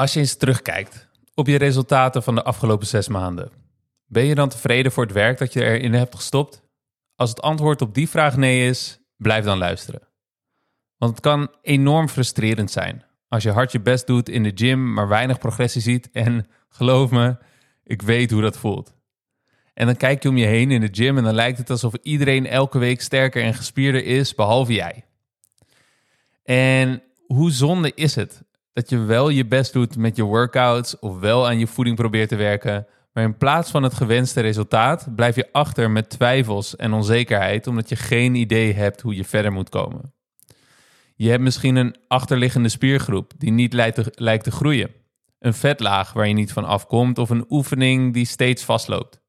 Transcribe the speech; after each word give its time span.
Als 0.00 0.12
je 0.12 0.20
eens 0.20 0.34
terugkijkt 0.34 1.08
op 1.34 1.46
je 1.46 1.56
resultaten 1.56 2.22
van 2.22 2.34
de 2.34 2.42
afgelopen 2.42 2.86
zes 2.86 3.08
maanden, 3.08 3.50
ben 4.06 4.24
je 4.24 4.34
dan 4.34 4.48
tevreden 4.48 4.92
voor 4.92 5.04
het 5.04 5.12
werk 5.12 5.38
dat 5.38 5.52
je 5.52 5.64
erin 5.64 5.94
hebt 5.94 6.14
gestopt? 6.14 6.62
Als 7.16 7.30
het 7.30 7.42
antwoord 7.42 7.82
op 7.82 7.94
die 7.94 8.08
vraag 8.08 8.36
nee 8.36 8.68
is, 8.68 9.00
blijf 9.16 9.44
dan 9.44 9.58
luisteren. 9.58 10.00
Want 10.96 11.12
het 11.12 11.20
kan 11.20 11.54
enorm 11.62 12.08
frustrerend 12.08 12.70
zijn 12.70 13.04
als 13.28 13.42
je 13.42 13.50
hard 13.50 13.72
je 13.72 13.80
best 13.80 14.06
doet 14.06 14.28
in 14.28 14.42
de 14.42 14.52
gym, 14.54 14.92
maar 14.92 15.08
weinig 15.08 15.38
progressie 15.38 15.82
ziet. 15.82 16.10
En 16.12 16.46
geloof 16.78 17.10
me, 17.10 17.36
ik 17.84 18.02
weet 18.02 18.30
hoe 18.30 18.42
dat 18.42 18.58
voelt. 18.58 18.96
En 19.74 19.86
dan 19.86 19.96
kijk 19.96 20.22
je 20.22 20.28
om 20.28 20.36
je 20.36 20.46
heen 20.46 20.70
in 20.70 20.80
de 20.80 20.88
gym 20.92 21.16
en 21.16 21.24
dan 21.24 21.34
lijkt 21.34 21.58
het 21.58 21.70
alsof 21.70 21.94
iedereen 22.02 22.46
elke 22.46 22.78
week 22.78 23.00
sterker 23.00 23.42
en 23.42 23.54
gespierder 23.54 24.04
is, 24.04 24.34
behalve 24.34 24.72
jij. 24.72 25.04
En 26.42 27.02
hoe 27.26 27.50
zonde 27.50 27.92
is 27.94 28.14
het 28.14 28.42
dat 28.72 28.90
je 28.90 28.98
wel 28.98 29.28
je 29.28 29.46
best 29.46 29.72
doet 29.72 29.96
met 29.96 30.16
je 30.16 30.22
workouts 30.22 30.98
of 30.98 31.18
wel 31.18 31.46
aan 31.46 31.58
je 31.58 31.66
voeding 31.66 31.96
probeert 31.96 32.28
te 32.28 32.36
werken, 32.36 32.86
maar 33.12 33.24
in 33.24 33.36
plaats 33.36 33.70
van 33.70 33.82
het 33.82 33.94
gewenste 33.94 34.40
resultaat 34.40 35.14
blijf 35.14 35.36
je 35.36 35.52
achter 35.52 35.90
met 35.90 36.10
twijfels 36.10 36.76
en 36.76 36.92
onzekerheid 36.92 37.66
omdat 37.66 37.88
je 37.88 37.96
geen 37.96 38.34
idee 38.34 38.72
hebt 38.72 39.00
hoe 39.00 39.14
je 39.14 39.24
verder 39.24 39.52
moet 39.52 39.68
komen. 39.68 40.12
Je 41.14 41.30
hebt 41.30 41.42
misschien 41.42 41.76
een 41.76 41.96
achterliggende 42.08 42.68
spiergroep 42.68 43.32
die 43.38 43.50
niet 43.50 43.72
lijkt 43.72 44.44
te, 44.44 44.50
groeien, 44.50 44.90
een 45.38 45.54
vetlaag 45.54 46.12
waar 46.12 46.28
je 46.28 46.34
niet 46.34 46.52
van 46.52 46.64
afkomt 46.64 47.18
of 47.18 47.30
een 47.30 47.44
oefening 47.48 48.14
die 48.14 48.26
steeds 48.26 48.64
vastloopt. 48.64 49.20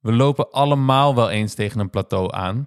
We 0.00 0.12
lopen 0.12 0.50
allemaal 0.50 1.14
wel 1.14 1.30
eens 1.30 1.54
tegen 1.54 1.80
een 1.80 1.90
plateau 1.90 2.34
aan. 2.34 2.66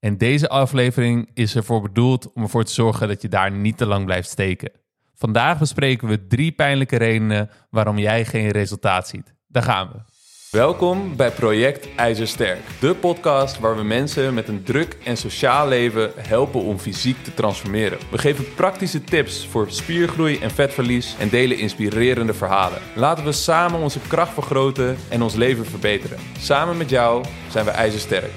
En 0.00 0.18
deze 0.18 0.48
aflevering 0.48 1.30
is 1.34 1.56
ervoor 1.56 1.80
bedoeld 1.80 2.32
om 2.32 2.42
ervoor 2.42 2.64
te 2.64 2.72
zorgen 2.72 3.08
dat 3.08 3.22
je 3.22 3.28
daar 3.28 3.50
niet 3.50 3.76
te 3.76 3.86
lang 3.86 4.04
blijft 4.04 4.28
steken. 4.28 4.72
Vandaag 5.20 5.58
bespreken 5.58 6.08
we 6.08 6.26
drie 6.26 6.52
pijnlijke 6.52 6.96
redenen 6.96 7.50
waarom 7.70 7.98
jij 7.98 8.24
geen 8.24 8.48
resultaat 8.48 9.08
ziet. 9.08 9.34
Daar 9.48 9.62
gaan 9.62 9.88
we. 9.92 9.98
Welkom 10.50 11.16
bij 11.16 11.30
Project 11.30 11.94
IJzersterk, 11.96 12.60
de 12.80 12.94
podcast 12.94 13.58
waar 13.58 13.76
we 13.76 13.82
mensen 13.82 14.34
met 14.34 14.48
een 14.48 14.62
druk 14.62 14.96
en 15.04 15.16
sociaal 15.16 15.68
leven 15.68 16.12
helpen 16.16 16.62
om 16.62 16.78
fysiek 16.78 17.24
te 17.24 17.34
transformeren. 17.34 17.98
We 18.10 18.18
geven 18.18 18.54
praktische 18.54 19.04
tips 19.04 19.46
voor 19.46 19.70
spiergroei 19.70 20.38
en 20.38 20.50
vetverlies 20.50 21.16
en 21.18 21.28
delen 21.28 21.58
inspirerende 21.58 22.34
verhalen. 22.34 22.78
Laten 22.94 23.24
we 23.24 23.32
samen 23.32 23.80
onze 23.80 24.00
kracht 24.00 24.32
vergroten 24.32 24.96
en 25.10 25.22
ons 25.22 25.34
leven 25.34 25.66
verbeteren. 25.66 26.18
Samen 26.38 26.76
met 26.76 26.90
jou 26.90 27.24
zijn 27.50 27.64
we 27.64 27.70
IJzersterk. 27.70 28.32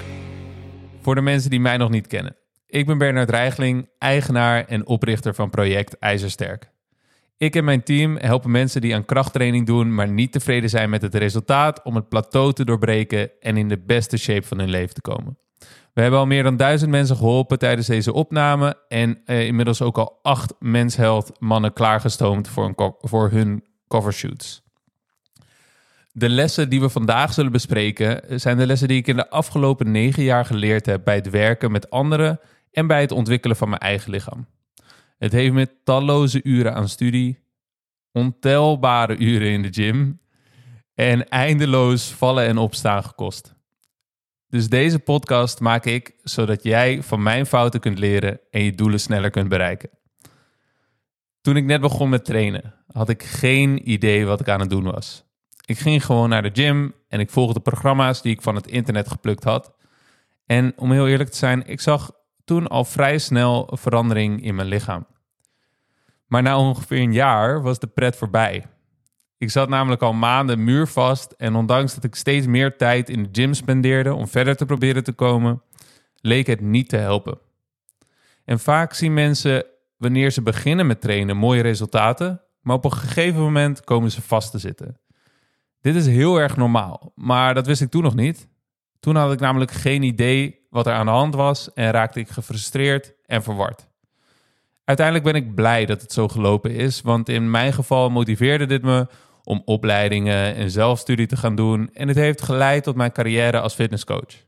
Voor 1.00 1.14
de 1.14 1.20
mensen 1.20 1.50
die 1.50 1.60
mij 1.60 1.76
nog 1.76 1.90
niet 1.90 2.06
kennen. 2.06 2.36
Ik 2.66 2.86
ben 2.86 2.98
Bernard 2.98 3.30
Reigling, 3.30 3.88
eigenaar 3.98 4.64
en 4.66 4.86
oprichter 4.86 5.34
van 5.34 5.50
Project 5.50 5.98
IJzersterk. 5.98 6.72
Ik 7.36 7.56
en 7.56 7.64
mijn 7.64 7.82
team 7.82 8.16
helpen 8.16 8.50
mensen 8.50 8.80
die 8.80 8.94
aan 8.94 9.04
krachttraining 9.04 9.66
doen, 9.66 9.94
maar 9.94 10.08
niet 10.08 10.32
tevreden 10.32 10.70
zijn 10.70 10.90
met 10.90 11.02
het 11.02 11.14
resultaat 11.14 11.82
om 11.82 11.94
het 11.94 12.08
plateau 12.08 12.52
te 12.52 12.64
doorbreken 12.64 13.30
en 13.40 13.56
in 13.56 13.68
de 13.68 13.78
beste 13.78 14.16
shape 14.16 14.46
van 14.46 14.58
hun 14.58 14.70
leven 14.70 14.94
te 14.94 15.00
komen. 15.00 15.38
We 15.94 16.00
hebben 16.00 16.20
al 16.20 16.26
meer 16.26 16.42
dan 16.42 16.56
duizend 16.56 16.90
mensen 16.90 17.16
geholpen 17.16 17.58
tijdens 17.58 17.86
deze 17.86 18.12
opname 18.12 18.76
en 18.88 19.20
eh, 19.24 19.46
inmiddels 19.46 19.82
ook 19.82 19.98
al 19.98 20.18
acht 20.22 20.54
mensheld 20.58 21.32
mannen 21.38 21.72
klaargestoomd 21.72 22.48
voor, 22.48 22.64
een 22.64 22.94
voor 23.00 23.30
hun 23.30 23.64
covershoots. 23.88 24.62
De 26.12 26.28
lessen 26.28 26.68
die 26.68 26.80
we 26.80 26.88
vandaag 26.88 27.32
zullen 27.32 27.52
bespreken 27.52 28.40
zijn 28.40 28.56
de 28.56 28.66
lessen 28.66 28.88
die 28.88 28.98
ik 28.98 29.06
in 29.06 29.16
de 29.16 29.30
afgelopen 29.30 29.90
negen 29.90 30.22
jaar 30.22 30.44
geleerd 30.44 30.86
heb 30.86 31.04
bij 31.04 31.14
het 31.14 31.30
werken 31.30 31.72
met 31.72 31.90
anderen 31.90 32.40
en 32.72 32.86
bij 32.86 33.00
het 33.00 33.12
ontwikkelen 33.12 33.56
van 33.56 33.68
mijn 33.68 33.80
eigen 33.80 34.10
lichaam. 34.10 34.46
Het 35.24 35.32
heeft 35.32 35.52
me 35.52 35.68
talloze 35.84 36.40
uren 36.42 36.74
aan 36.74 36.88
studie, 36.88 37.38
ontelbare 38.12 39.16
uren 39.16 39.48
in 39.48 39.62
de 39.62 39.72
gym 39.72 40.20
en 40.94 41.28
eindeloos 41.28 42.10
vallen 42.10 42.46
en 42.46 42.58
opstaan 42.58 43.04
gekost. 43.04 43.54
Dus 44.48 44.68
deze 44.68 44.98
podcast 44.98 45.60
maak 45.60 45.84
ik 45.84 46.14
zodat 46.22 46.62
jij 46.62 47.02
van 47.02 47.22
mijn 47.22 47.46
fouten 47.46 47.80
kunt 47.80 47.98
leren 47.98 48.40
en 48.50 48.62
je 48.62 48.74
doelen 48.74 49.00
sneller 49.00 49.30
kunt 49.30 49.48
bereiken. 49.48 49.90
Toen 51.40 51.56
ik 51.56 51.64
net 51.64 51.80
begon 51.80 52.08
met 52.08 52.24
trainen, 52.24 52.74
had 52.86 53.08
ik 53.08 53.22
geen 53.22 53.90
idee 53.90 54.26
wat 54.26 54.40
ik 54.40 54.48
aan 54.48 54.60
het 54.60 54.70
doen 54.70 54.84
was. 54.84 55.24
Ik 55.66 55.78
ging 55.78 56.04
gewoon 56.04 56.28
naar 56.28 56.42
de 56.42 56.62
gym 56.62 56.94
en 57.08 57.20
ik 57.20 57.30
volgde 57.30 57.60
programma's 57.60 58.22
die 58.22 58.32
ik 58.32 58.42
van 58.42 58.54
het 58.54 58.66
internet 58.66 59.08
geplukt 59.08 59.44
had. 59.44 59.74
En 60.46 60.72
om 60.76 60.92
heel 60.92 61.08
eerlijk 61.08 61.30
te 61.30 61.36
zijn, 61.36 61.66
ik 61.66 61.80
zag 61.80 62.10
toen 62.44 62.66
al 62.66 62.84
vrij 62.84 63.18
snel 63.18 63.70
verandering 63.72 64.42
in 64.42 64.54
mijn 64.54 64.68
lichaam. 64.68 65.06
Maar 66.34 66.42
na 66.42 66.58
ongeveer 66.58 67.00
een 67.00 67.12
jaar 67.12 67.62
was 67.62 67.78
de 67.78 67.86
pret 67.86 68.16
voorbij. 68.16 68.66
Ik 69.38 69.50
zat 69.50 69.68
namelijk 69.68 70.02
al 70.02 70.12
maanden 70.12 70.64
muurvast 70.64 71.34
en 71.36 71.54
ondanks 71.54 71.94
dat 71.94 72.04
ik 72.04 72.14
steeds 72.14 72.46
meer 72.46 72.76
tijd 72.76 73.08
in 73.08 73.22
de 73.22 73.28
gym 73.32 73.54
spendeerde 73.54 74.14
om 74.14 74.28
verder 74.28 74.56
te 74.56 74.66
proberen 74.66 75.04
te 75.04 75.12
komen, 75.12 75.62
leek 76.14 76.46
het 76.46 76.60
niet 76.60 76.88
te 76.88 76.96
helpen. 76.96 77.38
En 78.44 78.58
vaak 78.58 78.94
zien 78.94 79.14
mensen 79.14 79.64
wanneer 79.96 80.30
ze 80.30 80.42
beginnen 80.42 80.86
met 80.86 81.00
trainen 81.00 81.36
mooie 81.36 81.62
resultaten, 81.62 82.40
maar 82.60 82.76
op 82.76 82.84
een 82.84 82.92
gegeven 82.92 83.40
moment 83.40 83.84
komen 83.84 84.10
ze 84.10 84.22
vast 84.22 84.50
te 84.50 84.58
zitten. 84.58 85.00
Dit 85.80 85.94
is 85.94 86.06
heel 86.06 86.36
erg 86.36 86.56
normaal, 86.56 87.12
maar 87.14 87.54
dat 87.54 87.66
wist 87.66 87.80
ik 87.80 87.90
toen 87.90 88.02
nog 88.02 88.14
niet. 88.14 88.48
Toen 89.00 89.16
had 89.16 89.32
ik 89.32 89.40
namelijk 89.40 89.70
geen 89.70 90.02
idee 90.02 90.66
wat 90.70 90.86
er 90.86 90.94
aan 90.94 91.06
de 91.06 91.12
hand 91.12 91.34
was 91.34 91.72
en 91.72 91.90
raakte 91.90 92.20
ik 92.20 92.28
gefrustreerd 92.28 93.14
en 93.26 93.42
verward. 93.42 93.92
Uiteindelijk 94.84 95.26
ben 95.26 95.34
ik 95.34 95.54
blij 95.54 95.86
dat 95.86 96.00
het 96.00 96.12
zo 96.12 96.28
gelopen 96.28 96.70
is, 96.70 97.00
want 97.00 97.28
in 97.28 97.50
mijn 97.50 97.72
geval 97.72 98.10
motiveerde 98.10 98.66
dit 98.66 98.82
me 98.82 99.06
om 99.44 99.62
opleidingen 99.64 100.54
en 100.54 100.70
zelfstudie 100.70 101.26
te 101.26 101.36
gaan 101.36 101.54
doen 101.54 101.90
en 101.92 102.08
het 102.08 102.16
heeft 102.16 102.42
geleid 102.42 102.84
tot 102.84 102.96
mijn 102.96 103.12
carrière 103.12 103.60
als 103.60 103.74
fitnesscoach. 103.74 104.44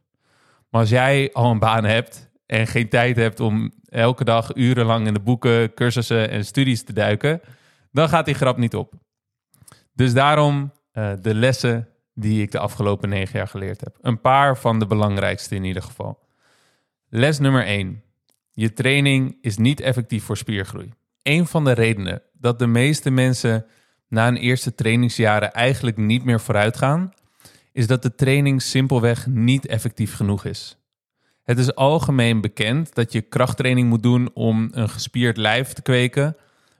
Maar 0.70 0.80
als 0.80 0.90
jij 0.90 1.30
al 1.32 1.50
een 1.50 1.58
baan 1.58 1.84
hebt 1.84 2.30
en 2.46 2.66
geen 2.66 2.88
tijd 2.88 3.16
hebt 3.16 3.40
om 3.40 3.72
elke 3.88 4.24
dag 4.24 4.56
urenlang 4.56 5.06
in 5.06 5.14
de 5.14 5.20
boeken, 5.20 5.74
cursussen 5.74 6.30
en 6.30 6.44
studies 6.44 6.84
te 6.84 6.92
duiken, 6.92 7.40
dan 7.90 8.08
gaat 8.08 8.24
die 8.24 8.34
grap 8.34 8.56
niet 8.56 8.74
op. 8.74 8.92
Dus 9.92 10.12
daarom 10.12 10.72
uh, 10.92 11.12
de 11.20 11.34
lessen 11.34 11.88
die 12.14 12.42
ik 12.42 12.50
de 12.50 12.58
afgelopen 12.58 13.08
negen 13.08 13.38
jaar 13.38 13.48
geleerd 13.48 13.80
heb. 13.80 13.96
Een 14.00 14.20
paar 14.20 14.58
van 14.58 14.78
de 14.78 14.86
belangrijkste 14.86 15.54
in 15.54 15.64
ieder 15.64 15.82
geval. 15.82 16.18
Les 17.08 17.38
nummer 17.38 17.64
1. 17.64 18.02
Je 18.58 18.72
training 18.72 19.38
is 19.40 19.56
niet 19.56 19.80
effectief 19.80 20.24
voor 20.24 20.36
spiergroei. 20.36 20.92
Een 21.22 21.46
van 21.46 21.64
de 21.64 21.72
redenen 21.72 22.22
dat 22.32 22.58
de 22.58 22.66
meeste 22.66 23.10
mensen 23.10 23.66
na 24.08 24.28
een 24.28 24.36
eerste 24.36 24.74
trainingsjaren 24.74 25.52
eigenlijk 25.52 25.96
niet 25.96 26.24
meer 26.24 26.40
vooruit 26.40 26.76
gaan, 26.76 27.12
is 27.72 27.86
dat 27.86 28.02
de 28.02 28.14
training 28.14 28.62
simpelweg 28.62 29.26
niet 29.26 29.66
effectief 29.66 30.14
genoeg 30.14 30.44
is. 30.44 30.78
Het 31.42 31.58
is 31.58 31.74
algemeen 31.74 32.40
bekend 32.40 32.94
dat 32.94 33.12
je 33.12 33.20
krachttraining 33.20 33.88
moet 33.88 34.02
doen 34.02 34.30
om 34.34 34.68
een 34.70 34.88
gespierd 34.88 35.36
lijf 35.36 35.72
te 35.72 35.82
kweken, 35.82 36.36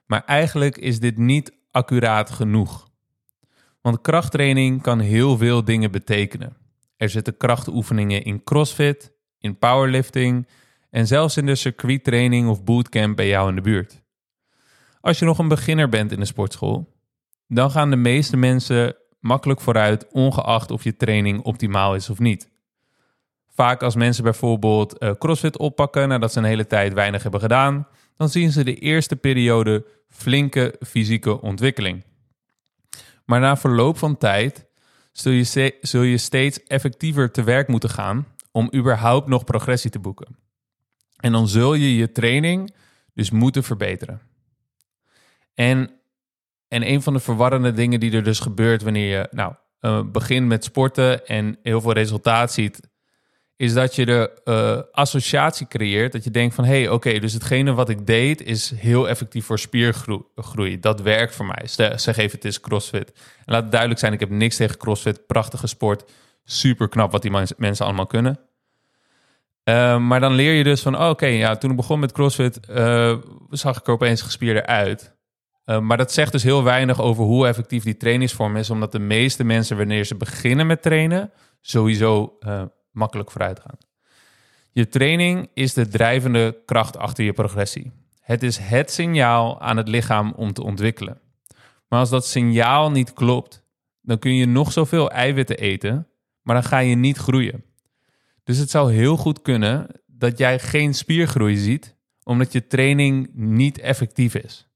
maar 0.06 0.25
eigenlijk 0.25 0.76
is 0.76 1.00
dit 1.00 1.19
niet 1.19 1.53
accuraat 1.70 2.31
genoeg. 2.31 2.91
Want 3.81 4.00
krachttraining 4.00 4.82
kan 4.82 4.98
heel 4.98 5.36
veel 5.36 5.65
dingen 5.65 5.91
betekenen. 5.91 6.56
Er 6.97 7.09
zitten 7.09 7.36
krachtoefeningen 7.36 8.22
in 8.22 8.44
CrossFit, 8.44 9.12
in 9.38 9.59
powerlifting 9.59 10.47
en 10.96 11.06
zelfs 11.06 11.36
in 11.36 11.46
de 11.46 11.54
circuittraining 11.54 12.48
of 12.48 12.64
bootcamp 12.64 13.16
bij 13.16 13.28
jou 13.28 13.48
in 13.48 13.54
de 13.54 13.60
buurt. 13.60 14.02
Als 15.00 15.18
je 15.18 15.24
nog 15.24 15.38
een 15.38 15.48
beginner 15.48 15.88
bent 15.88 16.12
in 16.12 16.20
de 16.20 16.26
sportschool, 16.26 16.92
dan 17.48 17.70
gaan 17.70 17.90
de 17.90 17.96
meeste 17.96 18.36
mensen 18.36 18.96
makkelijk 19.20 19.60
vooruit, 19.60 20.06
ongeacht 20.10 20.70
of 20.70 20.84
je 20.84 20.96
training 20.96 21.42
optimaal 21.42 21.94
is 21.94 22.10
of 22.10 22.18
niet. 22.18 22.50
Vaak 23.48 23.82
als 23.82 23.94
mensen 23.94 24.24
bijvoorbeeld 24.24 25.02
uh, 25.02 25.10
CrossFit 25.18 25.58
oppakken 25.58 26.08
nadat 26.08 26.32
ze 26.32 26.38
een 26.38 26.44
hele 26.44 26.66
tijd 26.66 26.92
weinig 26.92 27.22
hebben 27.22 27.40
gedaan, 27.40 27.86
dan 28.16 28.28
zien 28.28 28.52
ze 28.52 28.64
de 28.64 28.74
eerste 28.74 29.16
periode 29.16 29.86
flinke 30.08 30.74
fysieke 30.86 31.40
ontwikkeling. 31.40 32.04
Maar 33.24 33.41
na 33.41 33.56
verloop 33.56 33.98
van 33.98 34.18
tijd 34.18 34.66
zul 35.80 36.03
je 36.03 36.18
steeds 36.18 36.62
effectiever 36.62 37.30
te 37.30 37.42
werk 37.42 37.68
moeten 37.68 37.91
gaan 37.91 38.26
om 38.50 38.71
überhaupt 38.74 39.28
nog 39.28 39.44
progressie 39.44 39.91
te 39.91 39.98
boeken. 39.98 40.44
En 41.26 41.32
dan 41.32 41.48
zul 41.48 41.74
je 41.74 41.96
je 41.96 42.12
training 42.12 42.74
dus 43.14 43.30
moeten 43.30 43.62
verbeteren. 43.62 44.20
En, 45.54 45.90
en 46.68 46.88
een 46.88 47.02
van 47.02 47.12
de 47.12 47.20
verwarrende 47.20 47.72
dingen 47.72 48.00
die 48.00 48.12
er 48.12 48.22
dus 48.22 48.40
gebeurt 48.40 48.82
wanneer 48.82 49.18
je 49.18 49.28
nou, 49.30 49.54
uh, 49.80 50.02
begint 50.12 50.46
met 50.46 50.64
sporten 50.64 51.26
en 51.26 51.58
heel 51.62 51.80
veel 51.80 51.92
resultaat 51.92 52.52
ziet, 52.52 52.80
is 53.56 53.72
dat 53.72 53.94
je 53.94 54.06
de 54.06 54.40
uh, 54.44 54.94
associatie 54.94 55.66
creëert. 55.66 56.12
Dat 56.12 56.24
je 56.24 56.30
denkt 56.30 56.54
van, 56.54 56.64
hé, 56.64 56.80
hey, 56.80 56.88
oké, 56.88 57.18
dus 57.18 57.32
hetgene 57.32 57.72
wat 57.72 57.88
ik 57.88 58.06
deed 58.06 58.42
is 58.42 58.72
heel 58.76 59.08
effectief 59.08 59.44
voor 59.44 59.58
spiergroei. 59.58 60.80
Dat 60.80 61.00
werkt 61.00 61.34
voor 61.34 61.46
mij. 61.46 61.66
Ze, 61.66 61.92
ze 61.96 62.14
geven 62.14 62.36
het 62.36 62.44
is 62.44 62.60
CrossFit. 62.60 63.12
En 63.44 63.52
laat 63.52 63.62
het 63.62 63.70
duidelijk 63.70 64.00
zijn, 64.00 64.12
ik 64.12 64.20
heb 64.20 64.30
niks 64.30 64.56
tegen 64.56 64.76
CrossFit. 64.76 65.26
Prachtige 65.26 65.66
sport. 65.66 66.12
Super 66.44 66.88
knap 66.88 67.12
wat 67.12 67.22
die 67.22 67.30
mensen 67.56 67.86
allemaal 67.86 68.06
kunnen. 68.06 68.46
Uh, 69.68 69.98
maar 69.98 70.21
dan 70.21 70.33
leer 70.33 70.53
je 70.53 70.65
dus 70.65 70.83
van, 70.83 70.98
oh, 70.98 71.09
oké, 71.09 71.27
ja, 71.27 71.57
toen 71.57 71.71
ik 71.71 71.77
begon 71.77 71.98
met 71.98 72.13
CrossFit, 72.13 72.60
uh, 72.71 73.16
zag 73.51 73.78
ik 73.78 73.86
er 73.86 73.92
opeens 73.92 74.22
gespierder 74.22 74.66
uit. 74.66 75.16
Uh, 75.65 75.78
maar 75.78 75.97
dat 75.97 76.13
zegt 76.13 76.33
dus 76.33 76.42
heel 76.42 76.63
weinig 76.63 77.01
over 77.01 77.24
hoe 77.24 77.47
effectief 77.47 77.83
die 77.83 77.97
trainingsvorm 77.97 78.57
is, 78.57 78.71
omdat 78.71 78.92
de 78.92 78.98
meeste 78.98 79.45
mensen, 79.45 79.77
wanneer 79.77 80.04
ze 80.04 80.15
beginnen 80.15 80.66
met 80.66 80.83
trainen, 80.83 81.33
sowieso 81.60 82.39
makkelijk 82.91 83.30
vooruit 83.30 83.60
gaan. 83.60 83.78
Je 84.72 84.89
training 84.89 85.51
is 85.54 85.74
de 85.74 85.89
drijvende 85.89 86.62
kracht 86.65 86.97
achter 86.97 87.24
je 87.24 87.33
progressie. 87.33 87.92
Het 88.21 88.42
is 88.42 88.57
het 88.59 88.91
signaal 88.91 89.60
aan 89.60 89.77
het 89.77 89.89
lichaam 89.89 90.33
om 90.36 90.53
te 90.53 90.62
ontwikkelen. 90.62 91.21
Maar 91.89 91.98
als 91.98 92.10
dat 92.10 92.27
signaal 92.27 92.91
niet 92.91 93.12
klopt, 93.12 93.65
dan 94.01 94.19
kun 94.19 94.34
je 94.34 94.47
nog 94.47 94.72
zoveel 94.72 95.10
eiwitten 95.10 95.57
eten, 95.57 96.09
maar 96.42 96.54
dan 96.54 96.65
ga 96.65 96.78
je 96.78 96.97
niet 96.97 97.16
groeien. 97.16 97.65
Dus 98.47 98.59
het 98.59 98.71
zou 98.71 98.93
heel 98.93 99.16
goed 99.16 99.43
kunnen 99.43 99.87
dat 100.07 100.39
jij 100.39 100.59
geen 100.59 100.95
spiergroei 100.95 101.57
ziet, 101.57 101.97
omdat 102.22 102.53
je 102.53 102.66
training 102.66 103.28
niet 103.33 103.78
effectief 103.78 104.34
is. 104.34 104.69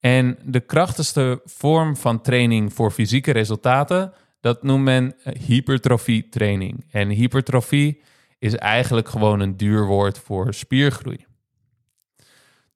En 0.00 0.38
de 0.44 0.60
krachtigste 0.60 1.40
vorm 1.44 1.96
van 1.96 2.20
training 2.20 2.72
voor 2.72 2.90
fysieke 2.90 3.30
resultaten, 3.30 4.12
dat 4.40 4.62
noemt 4.62 4.84
men 4.84 5.14
hypertrofie 5.46 6.28
training. 6.28 6.84
En 6.90 7.08
hypertrofie 7.08 8.02
is 8.38 8.54
eigenlijk 8.54 9.08
gewoon 9.08 9.40
een 9.40 9.56
duur 9.56 9.86
woord 9.86 10.18
voor 10.18 10.54
spiergroei. 10.54 11.26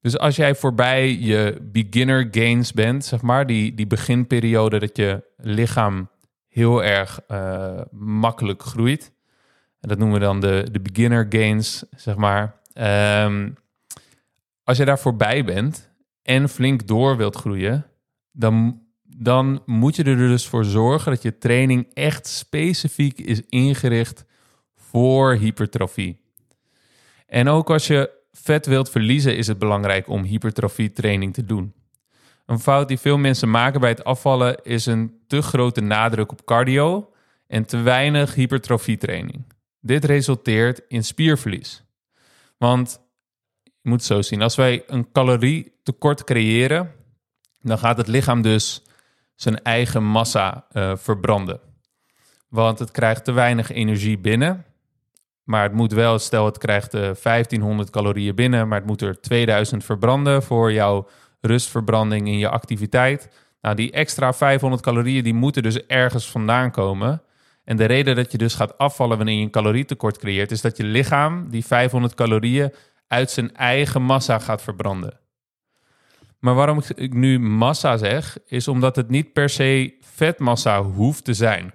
Dus 0.01 0.17
als 0.17 0.35
jij 0.35 0.55
voorbij 0.55 1.17
je 1.17 1.69
beginner 1.71 2.27
gains 2.31 2.73
bent, 2.73 3.05
zeg 3.05 3.21
maar, 3.21 3.47
die, 3.47 3.73
die 3.73 3.87
beginperiode 3.87 4.79
dat 4.79 4.97
je 4.97 5.23
lichaam 5.37 6.09
heel 6.47 6.83
erg 6.83 7.19
uh, 7.27 7.81
makkelijk 7.91 8.63
groeit. 8.63 9.11
En 9.81 9.89
dat 9.89 9.97
noemen 9.97 10.19
we 10.19 10.25
dan 10.25 10.39
de, 10.39 10.67
de 10.71 10.79
beginner 10.79 11.25
gains, 11.29 11.83
zeg 11.95 12.15
maar. 12.15 12.59
Um, 13.25 13.55
als 14.63 14.77
je 14.77 14.85
daar 14.85 14.99
voorbij 14.99 15.43
bent 15.43 15.89
en 16.21 16.49
flink 16.49 16.87
door 16.87 17.17
wilt 17.17 17.35
groeien, 17.35 17.85
dan, 18.31 18.81
dan 19.03 19.61
moet 19.65 19.95
je 19.95 20.03
er 20.03 20.17
dus 20.17 20.47
voor 20.47 20.65
zorgen 20.65 21.11
dat 21.11 21.21
je 21.21 21.37
training 21.37 21.87
echt 21.93 22.27
specifiek 22.27 23.19
is 23.19 23.41
ingericht 23.49 24.25
voor 24.75 25.33
hypertrofie. 25.33 26.19
En 27.27 27.47
ook 27.47 27.69
als 27.69 27.87
je 27.87 28.09
vet 28.31 28.65
wilt 28.65 28.89
verliezen, 28.89 29.37
is 29.37 29.47
het 29.47 29.59
belangrijk 29.59 30.07
om 30.07 30.23
hypertrofie 30.23 30.91
training 30.91 31.33
te 31.33 31.45
doen. 31.45 31.73
Een 32.45 32.59
fout 32.59 32.87
die 32.87 32.99
veel 32.99 33.17
mensen 33.17 33.49
maken 33.49 33.79
bij 33.79 33.89
het 33.89 34.03
afvallen 34.03 34.63
is 34.63 34.85
een 34.85 35.19
te 35.27 35.41
grote 35.41 35.81
nadruk 35.81 36.31
op 36.31 36.45
cardio 36.45 37.13
en 37.47 37.65
te 37.65 37.77
weinig 37.77 38.35
hypertrofietraining. 38.35 39.43
Dit 39.81 40.05
resulteert 40.05 40.81
in 40.87 41.03
spierverlies. 41.03 41.83
Want 42.57 42.99
je 43.63 43.89
moet 43.89 44.03
zo 44.03 44.21
zien, 44.21 44.41
als 44.41 44.55
wij 44.55 44.83
een 44.87 45.11
calorietekort 45.11 46.23
creëren, 46.23 46.91
dan 47.61 47.77
gaat 47.77 47.97
het 47.97 48.07
lichaam 48.07 48.41
dus 48.41 48.83
zijn 49.35 49.63
eigen 49.63 50.03
massa 50.03 50.65
uh, 50.71 50.95
verbranden. 50.95 51.59
Want 52.47 52.79
het 52.79 52.91
krijgt 52.91 53.23
te 53.23 53.31
weinig 53.31 53.71
energie 53.71 54.17
binnen. 54.17 54.65
Maar 55.43 55.63
het 55.63 55.73
moet 55.73 55.93
wel, 55.93 56.19
stel 56.19 56.45
het 56.45 56.57
krijgt 56.57 56.93
uh, 56.93 57.09
eh, 57.09 57.15
1500 57.23 57.89
calorieën 57.89 58.35
binnen, 58.35 58.67
maar 58.67 58.77
het 58.77 58.87
moet 58.87 59.01
er 59.01 59.21
2000 59.21 59.83
verbranden 59.83 60.43
voor 60.43 60.71
jouw 60.71 61.07
rustverbranding 61.41 62.27
in 62.27 62.37
je 62.37 62.49
activiteit. 62.49 63.29
Nou, 63.61 63.75
die 63.75 63.91
extra 63.91 64.33
500 64.33 64.81
calorieën 64.81 65.23
die 65.23 65.33
moeten 65.33 65.63
dus 65.63 65.85
ergens 65.85 66.31
vandaan 66.31 66.71
komen. 66.71 67.21
En 67.71 67.77
de 67.77 67.85
reden 67.85 68.15
dat 68.15 68.31
je 68.31 68.37
dus 68.37 68.55
gaat 68.55 68.77
afvallen 68.77 69.17
wanneer 69.17 69.35
je 69.35 69.41
een 69.41 69.49
calorietekort 69.49 70.17
creëert, 70.17 70.51
is 70.51 70.61
dat 70.61 70.77
je 70.77 70.83
lichaam 70.83 71.49
die 71.49 71.65
500 71.65 72.13
calorieën 72.13 72.73
uit 73.07 73.31
zijn 73.31 73.55
eigen 73.55 74.01
massa 74.01 74.39
gaat 74.39 74.61
verbranden. 74.61 75.19
Maar 76.39 76.55
waarom 76.55 76.81
ik 76.95 77.13
nu 77.13 77.39
massa 77.39 77.97
zeg, 77.97 78.37
is 78.45 78.67
omdat 78.67 78.95
het 78.95 79.09
niet 79.09 79.33
per 79.33 79.49
se 79.49 79.97
vetmassa 80.01 80.81
hoeft 80.81 81.23
te 81.23 81.33
zijn. 81.33 81.73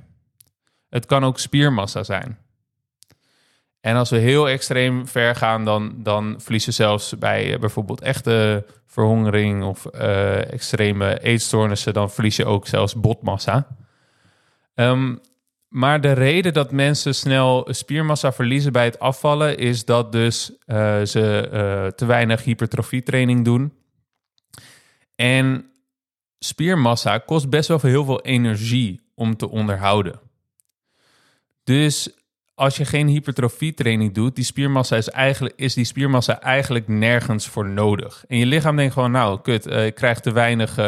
Het 0.89 1.07
kan 1.07 1.25
ook 1.25 1.39
spiermassa 1.39 2.03
zijn. 2.03 2.39
En 3.81 3.97
als 3.97 4.11
we 4.11 4.17
heel 4.17 4.49
extreem 4.49 5.07
ver 5.07 5.35
gaan, 5.35 5.65
dan, 5.65 5.95
dan 5.97 6.35
verliezen 6.39 6.73
zelfs 6.73 7.19
bij 7.19 7.53
uh, 7.53 7.59
bijvoorbeeld 7.59 8.01
echte 8.01 8.67
verhongering 8.87 9.65
of 9.65 9.87
uh, 9.95 10.53
extreme 10.53 11.21
eetstoornissen, 11.21 11.93
dan 11.95 12.11
verlies 12.11 12.37
je 12.37 12.45
ook 12.45 12.67
zelfs 12.67 12.95
botmassa. 12.95 13.67
Um, 14.75 15.21
maar 15.69 16.01
de 16.01 16.13
reden 16.13 16.53
dat 16.53 16.73
mensen 16.73 17.15
snel 17.15 17.69
spiermassa 17.71 18.33
verliezen 18.33 18.73
bij 18.73 18.85
het 18.85 18.99
afvallen 18.99 19.59
is 19.59 19.85
dat 19.85 20.13
dus 20.13 20.51
uh, 20.67 21.03
ze 21.03 21.93
te 21.97 22.07
weinig 22.07 22.45
hypertrofietraining 22.45 23.45
doen. 23.45 23.73
En 25.15 25.71
spiermassa 26.39 27.19
kost 27.19 27.51
best 27.51 27.69
wel 27.69 27.81
heel 27.81 28.05
veel 28.05 28.23
energie 28.23 29.01
om 29.15 29.37
te 29.37 29.49
onderhouden. 29.49 30.21
Dus 31.65 32.11
als 32.55 32.77
je 32.77 32.85
geen 32.85 33.09
hypertrofietraining 33.09 34.15
doet, 34.15 34.35
die 34.35 34.45
spiermassa 34.45 34.97
is, 34.97 35.09
eigenlijk, 35.09 35.55
is 35.57 35.75
die 35.75 35.85
spiermassa 35.85 36.41
eigenlijk 36.41 36.89
nergens 36.89 37.47
voor 37.47 37.69
nodig. 37.69 38.25
En 38.29 38.39
je 38.39 38.47
lichaam 38.47 38.77
denkt 38.77 38.93
gewoon, 38.93 39.11
nou, 39.11 39.41
kut, 39.41 39.67
uh, 39.67 39.87
ik 39.87 39.95
krijg 39.95 40.21
te 40.21 40.33
weinig 40.33 40.79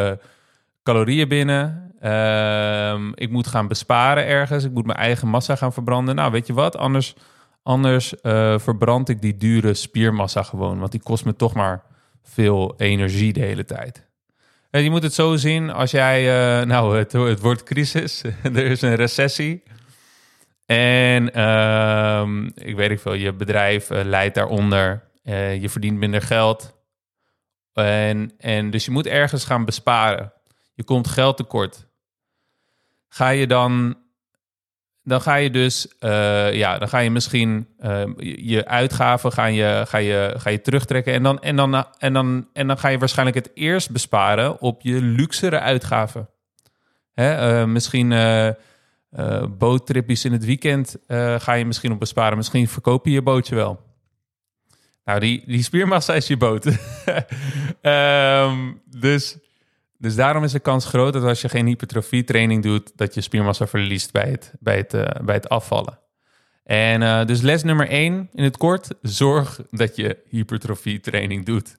calorieën 0.88 1.28
binnen. 1.28 1.92
Uh, 2.02 3.10
ik 3.14 3.30
moet 3.30 3.46
gaan 3.46 3.68
besparen 3.68 4.26
ergens. 4.26 4.64
Ik 4.64 4.72
moet 4.72 4.86
mijn 4.86 4.98
eigen 4.98 5.28
massa 5.28 5.56
gaan 5.56 5.72
verbranden. 5.72 6.14
Nou, 6.14 6.32
weet 6.32 6.46
je 6.46 6.52
wat? 6.52 6.76
Anders, 6.76 7.14
anders 7.62 8.20
eh, 8.20 8.58
verbrand 8.58 9.08
ik 9.08 9.20
die 9.20 9.36
dure 9.36 9.74
spiermassa 9.74 10.42
gewoon. 10.42 10.78
Want 10.78 10.92
die 10.92 11.02
kost 11.02 11.24
me 11.24 11.36
toch 11.36 11.54
maar 11.54 11.82
veel 12.22 12.74
energie 12.76 13.32
de 13.32 13.40
hele 13.40 13.64
tijd. 13.64 14.06
En 14.70 14.82
je 14.82 14.90
moet 14.90 15.02
het 15.02 15.14
zo 15.14 15.36
zien, 15.36 15.70
als 15.70 15.90
jij, 15.90 16.24
nou, 16.64 16.98
het, 16.98 17.12
het 17.12 17.40
wordt 17.40 17.62
crisis, 17.62 18.22
er 18.42 18.56
is 18.66 18.82
een 18.82 18.94
recessie. 18.94 19.62
En 20.66 21.32
ehm, 21.32 22.46
ik 22.46 22.76
weet 22.76 22.90
niet 22.90 23.00
veel, 23.00 23.14
je 23.14 23.32
bedrijf 23.32 23.90
uh, 23.90 24.00
leidt 24.04 24.34
daaronder. 24.34 25.02
Je 25.60 25.68
verdient 25.68 25.98
minder 25.98 26.22
geld. 26.22 26.76
En, 27.72 28.32
en 28.38 28.70
dus 28.70 28.84
je 28.84 28.90
moet 28.90 29.06
ergens 29.06 29.44
gaan 29.44 29.64
besparen. 29.64 30.32
Je 30.78 30.84
komt 30.84 31.08
geld 31.08 31.36
tekort. 31.36 31.86
Ga 33.08 33.28
je 33.28 33.46
dan, 33.46 33.96
dan 35.02 35.20
ga 35.20 35.34
je 35.34 35.50
dus, 35.50 35.86
uh, 36.00 36.54
ja, 36.54 36.78
dan 36.78 36.88
ga 36.88 36.98
je 36.98 37.10
misschien 37.10 37.68
je 38.36 38.66
uitgaven 38.66 39.32
ga 39.32 39.46
je, 39.46 39.84
ga 39.88 39.98
je, 39.98 40.34
ga 40.36 40.50
je 40.50 40.60
terugtrekken. 40.60 41.12
En 41.12 41.22
dan, 41.22 41.40
en, 41.40 41.56
dan, 41.56 41.84
en, 41.98 42.12
dan, 42.12 42.48
en 42.52 42.66
dan 42.66 42.78
ga 42.78 42.88
je 42.88 42.98
waarschijnlijk 42.98 43.36
het 43.36 43.50
eerst 43.54 43.90
besparen 43.90 44.60
op 44.60 44.82
je 44.82 45.02
luxere 45.02 45.60
uitgaven. 45.60 46.28
Hè? 47.12 47.66
misschien 47.66 48.10
uh, 48.10 48.50
boottripjes 49.58 50.24
in 50.24 50.32
het 50.32 50.44
weekend 50.44 50.96
uh, 51.08 51.40
ga 51.40 51.52
je 51.52 51.64
misschien 51.64 51.92
op 51.92 51.98
besparen. 51.98 52.36
Misschien 52.36 52.68
verkoop 52.68 53.04
je 53.04 53.12
je 53.12 53.22
bootje 53.22 53.54
wel. 53.54 53.86
Nou, 55.04 55.20
die, 55.20 55.42
die 55.46 55.62
spiermassa 55.62 56.14
is 56.14 56.26
je 56.26 56.36
boot. 56.36 56.66
um, 57.82 58.82
dus, 59.06 59.38
dus 59.98 60.14
daarom 60.14 60.44
is 60.44 60.52
de 60.52 60.60
kans 60.60 60.84
groot 60.84 61.12
dat 61.12 61.22
als 61.22 61.40
je 61.40 61.48
geen 61.48 61.66
hypertrofie 61.66 62.24
training 62.24 62.62
doet, 62.62 62.92
dat 62.96 63.14
je 63.14 63.20
spiermassa 63.20 63.66
verliest 63.66 64.12
bij 64.12 64.30
het, 64.30 64.52
bij 64.60 64.76
het, 64.76 64.94
uh, 64.94 65.04
bij 65.22 65.34
het 65.34 65.48
afvallen. 65.48 65.98
En 66.64 67.26
dus 67.26 67.40
les 67.40 67.62
nummer 67.62 67.88
1 67.88 68.28
in 68.32 68.44
het 68.44 68.56
kort, 68.56 68.88
zorg 69.02 69.60
dat 69.70 69.96
je 69.96 70.16
hypertrofie 70.28 71.00
training 71.00 71.44
doet. 71.44 71.76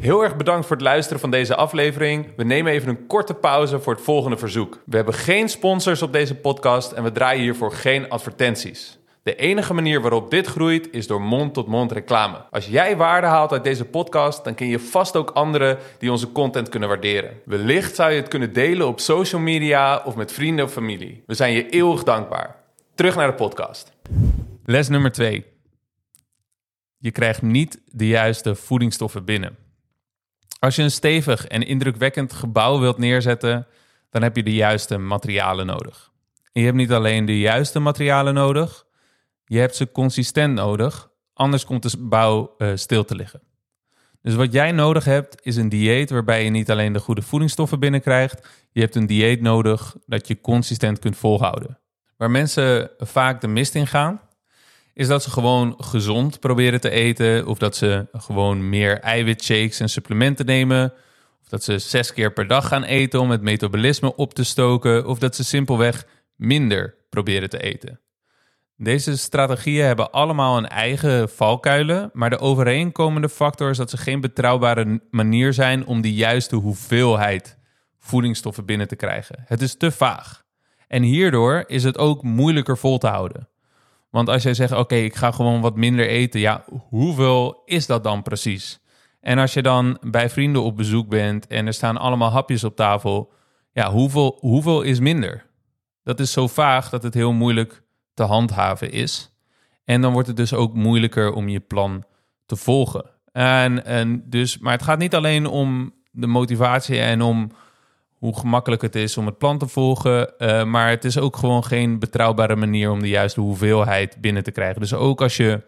Heel 0.00 0.22
erg 0.22 0.36
bedankt 0.36 0.66
voor 0.66 0.76
het 0.76 0.84
luisteren 0.84 1.20
van 1.20 1.30
deze 1.30 1.54
aflevering. 1.56 2.26
We 2.36 2.44
nemen 2.44 2.72
even 2.72 2.88
een 2.88 3.06
korte 3.06 3.34
pauze 3.34 3.80
voor 3.80 3.94
het 3.94 4.02
volgende 4.02 4.36
verzoek. 4.36 4.82
We 4.86 4.96
hebben 4.96 5.14
geen 5.14 5.48
sponsors 5.48 6.02
op 6.02 6.12
deze 6.12 6.34
podcast 6.34 6.92
en 6.92 7.02
we 7.02 7.12
draaien 7.12 7.42
hiervoor 7.42 7.72
geen 7.72 8.08
advertenties. 8.08 8.98
De 9.30 9.36
enige 9.36 9.74
manier 9.74 10.00
waarop 10.00 10.30
dit 10.30 10.46
groeit 10.46 10.88
is 10.92 11.06
door 11.06 11.22
mond-tot-mond 11.22 11.92
reclame. 11.92 12.44
Als 12.50 12.66
jij 12.66 12.96
waarde 12.96 13.26
haalt 13.26 13.52
uit 13.52 13.64
deze 13.64 13.84
podcast, 13.84 14.44
dan 14.44 14.54
ken 14.54 14.66
je 14.66 14.78
vast 14.78 15.16
ook 15.16 15.30
anderen 15.30 15.78
die 15.98 16.10
onze 16.10 16.32
content 16.32 16.68
kunnen 16.68 16.88
waarderen. 16.88 17.40
Wellicht 17.44 17.94
zou 17.94 18.10
je 18.10 18.20
het 18.20 18.28
kunnen 18.28 18.52
delen 18.52 18.86
op 18.86 19.00
social 19.00 19.40
media 19.40 20.02
of 20.04 20.16
met 20.16 20.32
vrienden 20.32 20.64
of 20.64 20.72
familie. 20.72 21.22
We 21.26 21.34
zijn 21.34 21.52
je 21.52 21.68
eeuwig 21.68 22.02
dankbaar. 22.02 22.56
Terug 22.94 23.16
naar 23.16 23.26
de 23.26 23.34
podcast. 23.34 23.92
Les 24.64 24.88
nummer 24.88 25.12
2. 25.12 25.44
Je 26.98 27.10
krijgt 27.10 27.42
niet 27.42 27.80
de 27.86 28.06
juiste 28.06 28.54
voedingsstoffen 28.54 29.24
binnen. 29.24 29.56
Als 30.58 30.76
je 30.76 30.82
een 30.82 30.90
stevig 30.90 31.46
en 31.46 31.66
indrukwekkend 31.66 32.32
gebouw 32.32 32.78
wilt 32.80 32.98
neerzetten, 32.98 33.66
dan 34.10 34.22
heb 34.22 34.36
je 34.36 34.42
de 34.42 34.54
juiste 34.54 34.98
materialen 34.98 35.66
nodig. 35.66 36.10
En 36.52 36.60
je 36.60 36.66
hebt 36.66 36.78
niet 36.78 36.92
alleen 36.92 37.24
de 37.24 37.38
juiste 37.38 37.78
materialen 37.78 38.34
nodig, 38.34 38.88
je 39.50 39.58
hebt 39.58 39.76
ze 39.76 39.92
consistent 39.92 40.54
nodig, 40.54 41.10
anders 41.32 41.64
komt 41.64 41.90
de 41.90 41.98
bouw 41.98 42.54
uh, 42.58 42.72
stil 42.74 43.04
te 43.04 43.14
liggen. 43.14 43.42
Dus 44.22 44.34
wat 44.34 44.52
jij 44.52 44.72
nodig 44.72 45.04
hebt 45.04 45.40
is 45.42 45.56
een 45.56 45.68
dieet 45.68 46.10
waarbij 46.10 46.44
je 46.44 46.50
niet 46.50 46.70
alleen 46.70 46.92
de 46.92 47.00
goede 47.00 47.22
voedingsstoffen 47.22 47.80
binnenkrijgt, 47.80 48.48
je 48.72 48.80
hebt 48.80 48.94
een 48.94 49.06
dieet 49.06 49.40
nodig 49.40 49.96
dat 50.06 50.28
je 50.28 50.40
consistent 50.40 50.98
kunt 50.98 51.16
volhouden. 51.16 51.78
Waar 52.16 52.30
mensen 52.30 52.90
vaak 52.98 53.40
de 53.40 53.48
mist 53.48 53.74
in 53.74 53.86
gaan, 53.86 54.20
is 54.94 55.06
dat 55.06 55.22
ze 55.22 55.30
gewoon 55.30 55.74
gezond 55.78 56.40
proberen 56.40 56.80
te 56.80 56.90
eten. 56.90 57.46
Of 57.46 57.58
dat 57.58 57.76
ze 57.76 58.06
gewoon 58.12 58.68
meer 58.68 59.00
eiwitshakes 59.00 59.80
en 59.80 59.88
supplementen 59.88 60.46
nemen. 60.46 60.92
Of 61.42 61.48
Dat 61.48 61.64
ze 61.64 61.78
zes 61.78 62.12
keer 62.12 62.32
per 62.32 62.46
dag 62.46 62.68
gaan 62.68 62.84
eten 62.84 63.20
om 63.20 63.30
het 63.30 63.42
metabolisme 63.42 64.16
op 64.16 64.34
te 64.34 64.44
stoken, 64.44 65.06
of 65.06 65.18
dat 65.18 65.36
ze 65.36 65.44
simpelweg 65.44 66.06
minder 66.36 66.94
proberen 67.08 67.50
te 67.50 67.62
eten. 67.62 68.00
Deze 68.82 69.16
strategieën 69.16 69.86
hebben 69.86 70.10
allemaal 70.10 70.56
een 70.56 70.68
eigen 70.68 71.28
valkuilen, 71.28 72.10
maar 72.12 72.30
de 72.30 72.38
overeenkomende 72.38 73.28
factor 73.28 73.70
is 73.70 73.76
dat 73.76 73.90
ze 73.90 73.96
geen 73.96 74.20
betrouwbare 74.20 75.00
manier 75.10 75.52
zijn 75.52 75.86
om 75.86 76.00
de 76.00 76.14
juiste 76.14 76.56
hoeveelheid 76.56 77.58
voedingsstoffen 77.98 78.64
binnen 78.64 78.88
te 78.88 78.96
krijgen. 78.96 79.44
Het 79.46 79.60
is 79.60 79.76
te 79.76 79.90
vaag. 79.90 80.44
En 80.88 81.02
hierdoor 81.02 81.64
is 81.66 81.84
het 81.84 81.98
ook 81.98 82.22
moeilijker 82.22 82.78
vol 82.78 82.98
te 82.98 83.06
houden. 83.06 83.48
Want 84.10 84.28
als 84.28 84.42
jij 84.42 84.54
zegt, 84.54 84.72
oké, 84.72 84.94
ik 84.94 85.14
ga 85.14 85.30
gewoon 85.30 85.60
wat 85.60 85.76
minder 85.76 86.06
eten, 86.06 86.40
ja, 86.40 86.64
hoeveel 86.88 87.62
is 87.64 87.86
dat 87.86 88.04
dan 88.04 88.22
precies? 88.22 88.80
En 89.20 89.38
als 89.38 89.54
je 89.54 89.62
dan 89.62 89.98
bij 90.00 90.30
vrienden 90.30 90.62
op 90.62 90.76
bezoek 90.76 91.08
bent 91.08 91.46
en 91.46 91.66
er 91.66 91.74
staan 91.74 91.96
allemaal 91.96 92.30
hapjes 92.30 92.64
op 92.64 92.76
tafel, 92.76 93.32
ja, 93.72 93.90
hoeveel, 93.90 94.36
hoeveel 94.40 94.82
is 94.82 95.00
minder? 95.00 95.46
Dat 96.02 96.20
is 96.20 96.32
zo 96.32 96.46
vaag 96.46 96.90
dat 96.90 97.02
het 97.02 97.14
heel 97.14 97.32
moeilijk 97.32 97.82
te 98.20 98.26
handhaven 98.26 98.92
is. 98.92 99.32
En 99.84 100.00
dan 100.00 100.12
wordt 100.12 100.28
het 100.28 100.36
dus 100.36 100.54
ook 100.54 100.74
moeilijker 100.74 101.32
om 101.32 101.48
je 101.48 101.60
plan 101.60 102.04
te 102.46 102.56
volgen. 102.56 103.04
En, 103.32 103.84
en 103.84 104.22
dus, 104.26 104.58
maar 104.58 104.72
het 104.72 104.82
gaat 104.82 104.98
niet 104.98 105.14
alleen 105.14 105.46
om 105.46 105.92
de 106.10 106.26
motivatie 106.26 106.98
en 106.98 107.22
om 107.22 107.50
hoe 108.18 108.38
gemakkelijk 108.38 108.82
het 108.82 108.94
is 108.94 109.16
om 109.16 109.26
het 109.26 109.38
plan 109.38 109.58
te 109.58 109.68
volgen. 109.68 110.32
Uh, 110.38 110.64
maar 110.64 110.88
het 110.88 111.04
is 111.04 111.18
ook 111.18 111.36
gewoon 111.36 111.64
geen 111.64 111.98
betrouwbare 111.98 112.56
manier 112.56 112.90
om 112.90 113.00
de 113.00 113.08
juiste 113.08 113.40
hoeveelheid 113.40 114.20
binnen 114.20 114.42
te 114.42 114.50
krijgen. 114.50 114.80
Dus 114.80 114.94
ook 114.94 115.20
als 115.20 115.36
je 115.36 115.62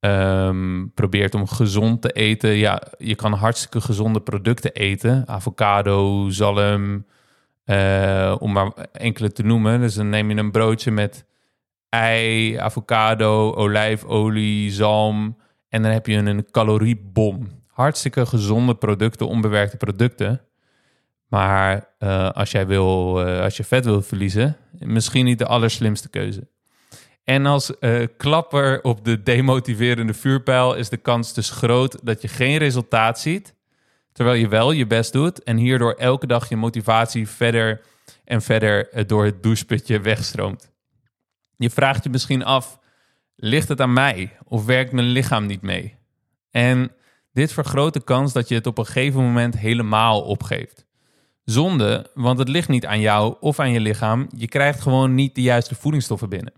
um, 0.00 0.92
probeert 0.94 1.34
om 1.34 1.46
gezond 1.46 2.02
te 2.02 2.12
eten, 2.12 2.50
ja, 2.50 2.82
je 2.98 3.14
kan 3.14 3.32
hartstikke 3.32 3.80
gezonde 3.80 4.20
producten 4.20 4.72
eten. 4.72 5.24
Avocado, 5.26 6.26
zalm, 6.30 7.04
uh, 7.66 8.36
om 8.38 8.52
maar 8.52 8.72
enkele 8.92 9.32
te 9.32 9.42
noemen. 9.42 9.80
Dus 9.80 9.94
dan 9.94 10.08
neem 10.08 10.30
je 10.30 10.36
een 10.36 10.50
broodje 10.50 10.90
met 10.90 11.24
ei, 11.92 12.56
avocado, 12.56 13.54
olijfolie, 13.54 14.70
zalm. 14.70 15.36
En 15.68 15.82
dan 15.82 15.90
heb 15.90 16.06
je 16.06 16.16
een 16.16 16.50
caloriebom. 16.50 17.48
Hartstikke 17.66 18.26
gezonde 18.26 18.74
producten, 18.74 19.28
onbewerkte 19.28 19.76
producten. 19.76 20.40
Maar 21.28 21.88
uh, 21.98 22.30
als 22.30 22.50
jij 22.50 22.66
wil, 22.66 23.26
uh, 23.26 23.40
als 23.40 23.56
je 23.56 23.64
vet 23.64 23.84
wil 23.84 24.02
verliezen, 24.02 24.56
misschien 24.78 25.24
niet 25.24 25.38
de 25.38 25.46
allerslimste 25.46 26.08
keuze. 26.08 26.48
En 27.24 27.46
als 27.46 27.72
uh, 27.80 28.06
klapper 28.16 28.82
op 28.82 29.04
de 29.04 29.22
demotiverende 29.22 30.14
vuurpijl 30.14 30.74
is 30.74 30.88
de 30.88 30.96
kans 30.96 31.34
dus 31.34 31.50
groot 31.50 31.98
dat 32.02 32.22
je 32.22 32.28
geen 32.28 32.58
resultaat 32.58 33.20
ziet, 33.20 33.54
terwijl 34.12 34.36
je 34.36 34.48
wel 34.48 34.72
je 34.72 34.86
best 34.86 35.12
doet 35.12 35.42
en 35.42 35.56
hierdoor 35.56 35.92
elke 35.92 36.26
dag 36.26 36.48
je 36.48 36.56
motivatie 36.56 37.28
verder 37.28 37.80
en 38.24 38.42
verder 38.42 39.06
door 39.06 39.24
het 39.24 39.42
doucheputje 39.42 40.00
wegstroomt. 40.00 40.71
Je 41.62 41.70
vraagt 41.70 42.04
je 42.04 42.10
misschien 42.10 42.44
af: 42.44 42.78
ligt 43.36 43.68
het 43.68 43.80
aan 43.80 43.92
mij 43.92 44.36
of 44.44 44.64
werkt 44.64 44.92
mijn 44.92 45.06
lichaam 45.06 45.46
niet 45.46 45.62
mee? 45.62 45.94
En 46.50 46.92
dit 47.32 47.52
vergroot 47.52 47.92
de 47.92 48.04
kans 48.04 48.32
dat 48.32 48.48
je 48.48 48.54
het 48.54 48.66
op 48.66 48.78
een 48.78 48.86
gegeven 48.86 49.22
moment 49.22 49.58
helemaal 49.58 50.22
opgeeft. 50.22 50.86
Zonde, 51.44 52.10
want 52.14 52.38
het 52.38 52.48
ligt 52.48 52.68
niet 52.68 52.86
aan 52.86 53.00
jou 53.00 53.36
of 53.40 53.58
aan 53.58 53.72
je 53.72 53.80
lichaam. 53.80 54.28
Je 54.36 54.48
krijgt 54.48 54.80
gewoon 54.80 55.14
niet 55.14 55.34
de 55.34 55.42
juiste 55.42 55.74
voedingsstoffen 55.74 56.28
binnen. 56.28 56.52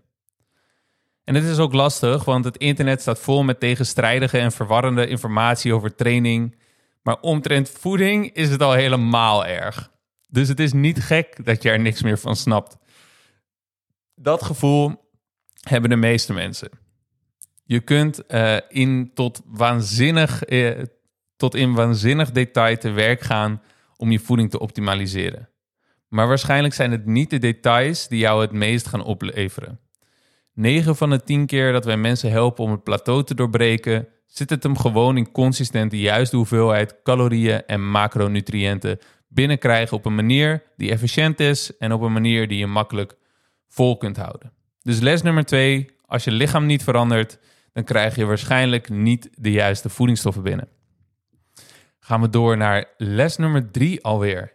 En 1.23 1.35
het 1.35 1.43
is 1.43 1.57
ook 1.57 1.73
lastig, 1.73 2.23
want 2.25 2.45
het 2.45 2.57
internet 2.57 3.01
staat 3.01 3.19
vol 3.19 3.43
met 3.43 3.59
tegenstrijdige 3.59 4.37
en 4.37 4.51
verwarrende 4.51 5.07
informatie 5.07 5.73
over 5.73 5.95
training. 5.95 6.55
Maar 7.01 7.19
omtrent 7.19 7.69
voeding 7.69 8.31
is 8.33 8.49
het 8.49 8.61
al 8.61 8.73
helemaal 8.73 9.45
erg. 9.45 9.91
Dus 10.27 10.47
het 10.47 10.59
is 10.59 10.73
niet 10.73 11.03
gek 11.03 11.45
dat 11.45 11.63
je 11.63 11.69
er 11.69 11.79
niks 11.79 12.03
meer 12.03 12.19
van 12.19 12.35
snapt. 12.35 12.77
Dat 14.15 14.43
gevoel 14.43 15.09
hebben 15.59 15.89
de 15.89 15.95
meeste 15.95 16.33
mensen. 16.33 16.69
Je 17.63 17.79
kunt 17.79 18.23
uh, 18.27 18.57
in 18.69 19.11
tot 19.13 19.41
waanzinnig, 19.45 20.49
uh, 20.49 20.81
tot 21.37 21.55
in 21.55 21.73
waanzinnig 21.73 22.31
detail 22.31 22.77
te 22.77 22.89
werk 22.89 23.21
gaan 23.21 23.61
om 23.97 24.11
je 24.11 24.19
voeding 24.19 24.49
te 24.49 24.59
optimaliseren. 24.59 25.49
Maar 26.07 26.27
waarschijnlijk 26.27 26.73
zijn 26.73 26.91
het 26.91 27.05
niet 27.05 27.29
de 27.29 27.37
details 27.37 28.07
die 28.07 28.19
jou 28.19 28.41
het 28.41 28.51
meest 28.51 28.87
gaan 28.87 29.03
opleveren. 29.03 29.79
9 30.53 30.95
van 30.95 31.09
de 31.09 31.23
10 31.23 31.45
keer 31.45 31.71
dat 31.71 31.85
wij 31.85 31.97
mensen 31.97 32.31
helpen 32.31 32.63
om 32.63 32.71
het 32.71 32.83
plateau 32.83 33.23
te 33.23 33.35
doorbreken, 33.35 34.07
zit 34.25 34.49
het 34.49 34.63
hem 34.63 34.77
gewoon 34.77 35.17
in 35.17 35.31
consistent 35.31 35.91
de 35.91 35.99
juiste 35.99 36.35
hoeveelheid 36.35 36.95
calorieën 37.03 37.65
en 37.65 37.89
macronutriënten 37.89 38.99
binnenkrijgen 39.27 39.97
op 39.97 40.05
een 40.05 40.15
manier 40.15 40.63
die 40.77 40.91
efficiënt 40.91 41.39
is 41.39 41.77
en 41.77 41.91
op 41.91 42.01
een 42.01 42.13
manier 42.13 42.47
die 42.47 42.57
je 42.57 42.67
makkelijk 42.67 43.15
vol 43.67 43.97
kunt 43.97 44.17
houden. 44.17 44.51
Dus 44.81 44.99
les 44.99 45.21
nummer 45.21 45.45
2, 45.45 45.89
als 46.05 46.23
je 46.23 46.31
lichaam 46.31 46.65
niet 46.65 46.83
verandert, 46.83 47.39
dan 47.73 47.83
krijg 47.83 48.15
je 48.15 48.25
waarschijnlijk 48.25 48.89
niet 48.89 49.29
de 49.31 49.51
juiste 49.51 49.89
voedingsstoffen 49.89 50.43
binnen 50.43 50.69
gaan 52.05 52.21
we 52.21 52.29
door 52.29 52.57
naar 52.57 52.85
les 52.97 53.37
nummer 53.37 53.71
drie 53.71 54.03
alweer. 54.03 54.53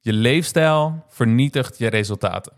Je 0.00 0.12
leefstijl 0.12 1.04
vernietigt 1.08 1.78
je 1.78 1.88
resultaten. 1.88 2.52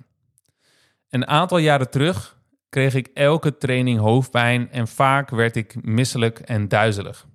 Een 1.08 1.26
aantal 1.26 1.58
jaren 1.58 1.90
terug 1.90 2.38
kreeg 2.68 2.94
ik 2.94 3.06
elke 3.14 3.58
training 3.58 3.98
hoofdpijn 4.00 4.70
en 4.70 4.88
vaak 4.88 5.30
werd 5.30 5.56
ik 5.56 5.84
misselijk 5.84 6.38
en 6.38 6.68
duizelig. 6.68 7.26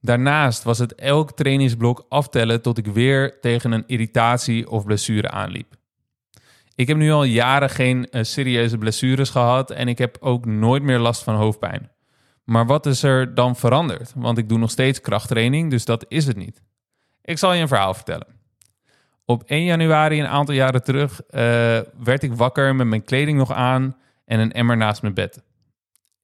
Daarnaast 0.00 0.62
was 0.62 0.78
het 0.78 0.94
elk 0.94 1.32
trainingsblok 1.32 2.06
aftellen 2.08 2.62
tot 2.62 2.78
ik 2.78 2.86
weer 2.86 3.40
tegen 3.40 3.72
een 3.72 3.86
irritatie 3.86 4.70
of 4.70 4.84
blessure 4.84 5.30
aanliep. 5.30 5.77
Ik 6.78 6.86
heb 6.86 6.96
nu 6.96 7.10
al 7.10 7.24
jaren 7.24 7.70
geen 7.70 8.08
uh, 8.10 8.22
serieuze 8.22 8.78
blessures 8.78 9.30
gehad 9.30 9.70
en 9.70 9.88
ik 9.88 9.98
heb 9.98 10.16
ook 10.20 10.46
nooit 10.46 10.82
meer 10.82 10.98
last 10.98 11.22
van 11.22 11.34
hoofdpijn. 11.34 11.90
Maar 12.44 12.66
wat 12.66 12.86
is 12.86 13.02
er 13.02 13.34
dan 13.34 13.56
veranderd? 13.56 14.12
Want 14.14 14.38
ik 14.38 14.48
doe 14.48 14.58
nog 14.58 14.70
steeds 14.70 15.00
krachttraining, 15.00 15.70
dus 15.70 15.84
dat 15.84 16.04
is 16.08 16.26
het 16.26 16.36
niet. 16.36 16.62
Ik 17.22 17.38
zal 17.38 17.52
je 17.52 17.60
een 17.60 17.68
verhaal 17.68 17.94
vertellen. 17.94 18.26
Op 19.24 19.42
1 19.42 19.64
januari, 19.64 20.20
een 20.20 20.26
aantal 20.28 20.54
jaren 20.54 20.82
terug, 20.82 21.20
uh, 21.30 21.40
werd 21.98 22.22
ik 22.22 22.34
wakker 22.34 22.74
met 22.74 22.86
mijn 22.86 23.04
kleding 23.04 23.38
nog 23.38 23.52
aan 23.52 23.96
en 24.24 24.40
een 24.40 24.52
emmer 24.52 24.76
naast 24.76 25.02
mijn 25.02 25.14
bed. 25.14 25.42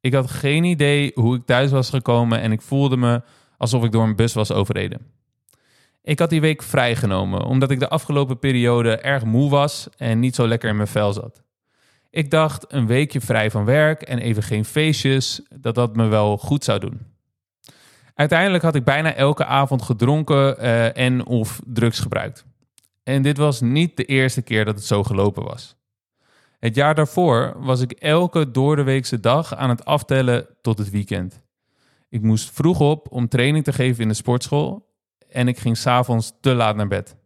Ik 0.00 0.14
had 0.14 0.30
geen 0.30 0.64
idee 0.64 1.10
hoe 1.14 1.36
ik 1.36 1.46
thuis 1.46 1.70
was 1.70 1.90
gekomen 1.90 2.40
en 2.40 2.52
ik 2.52 2.62
voelde 2.62 2.96
me 2.96 3.22
alsof 3.56 3.84
ik 3.84 3.92
door 3.92 4.02
een 4.02 4.16
bus 4.16 4.34
was 4.34 4.52
overreden. 4.52 5.13
Ik 6.04 6.18
had 6.18 6.30
die 6.30 6.40
week 6.40 6.62
vrijgenomen 6.62 7.44
omdat 7.44 7.70
ik 7.70 7.80
de 7.80 7.88
afgelopen 7.88 8.38
periode 8.38 8.96
erg 8.96 9.24
moe 9.24 9.50
was 9.50 9.88
en 9.96 10.20
niet 10.20 10.34
zo 10.34 10.48
lekker 10.48 10.68
in 10.68 10.76
mijn 10.76 10.88
vel 10.88 11.12
zat. 11.12 11.42
Ik 12.10 12.30
dacht 12.30 12.64
een 12.68 12.86
weekje 12.86 13.20
vrij 13.20 13.50
van 13.50 13.64
werk 13.64 14.02
en 14.02 14.18
even 14.18 14.42
geen 14.42 14.64
feestjes, 14.64 15.42
dat 15.54 15.74
dat 15.74 15.96
me 15.96 16.06
wel 16.06 16.38
goed 16.38 16.64
zou 16.64 16.78
doen. 16.78 17.00
Uiteindelijk 18.14 18.62
had 18.62 18.74
ik 18.74 18.84
bijna 18.84 19.14
elke 19.14 19.44
avond 19.44 19.82
gedronken 19.82 20.56
uh, 20.58 20.96
en 20.96 21.26
of 21.26 21.60
drugs 21.66 21.98
gebruikt. 21.98 22.44
En 23.02 23.22
dit 23.22 23.36
was 23.36 23.60
niet 23.60 23.96
de 23.96 24.04
eerste 24.04 24.42
keer 24.42 24.64
dat 24.64 24.74
het 24.74 24.84
zo 24.84 25.02
gelopen 25.02 25.44
was. 25.44 25.76
Het 26.58 26.74
jaar 26.74 26.94
daarvoor 26.94 27.54
was 27.58 27.80
ik 27.80 27.92
elke 27.92 28.50
doordeweekse 28.50 29.20
dag 29.20 29.54
aan 29.54 29.68
het 29.68 29.84
aftellen 29.84 30.46
tot 30.62 30.78
het 30.78 30.90
weekend. 30.90 31.40
Ik 32.08 32.22
moest 32.22 32.50
vroeg 32.50 32.80
op 32.80 33.06
om 33.10 33.28
training 33.28 33.64
te 33.64 33.72
geven 33.72 34.02
in 34.02 34.08
de 34.08 34.14
sportschool 34.14 34.92
en 35.34 35.48
ik 35.48 35.58
ging 35.58 35.76
s'avonds 35.76 36.32
te 36.40 36.54
laat 36.54 36.76
naar 36.76 36.88
bed. 36.88 37.16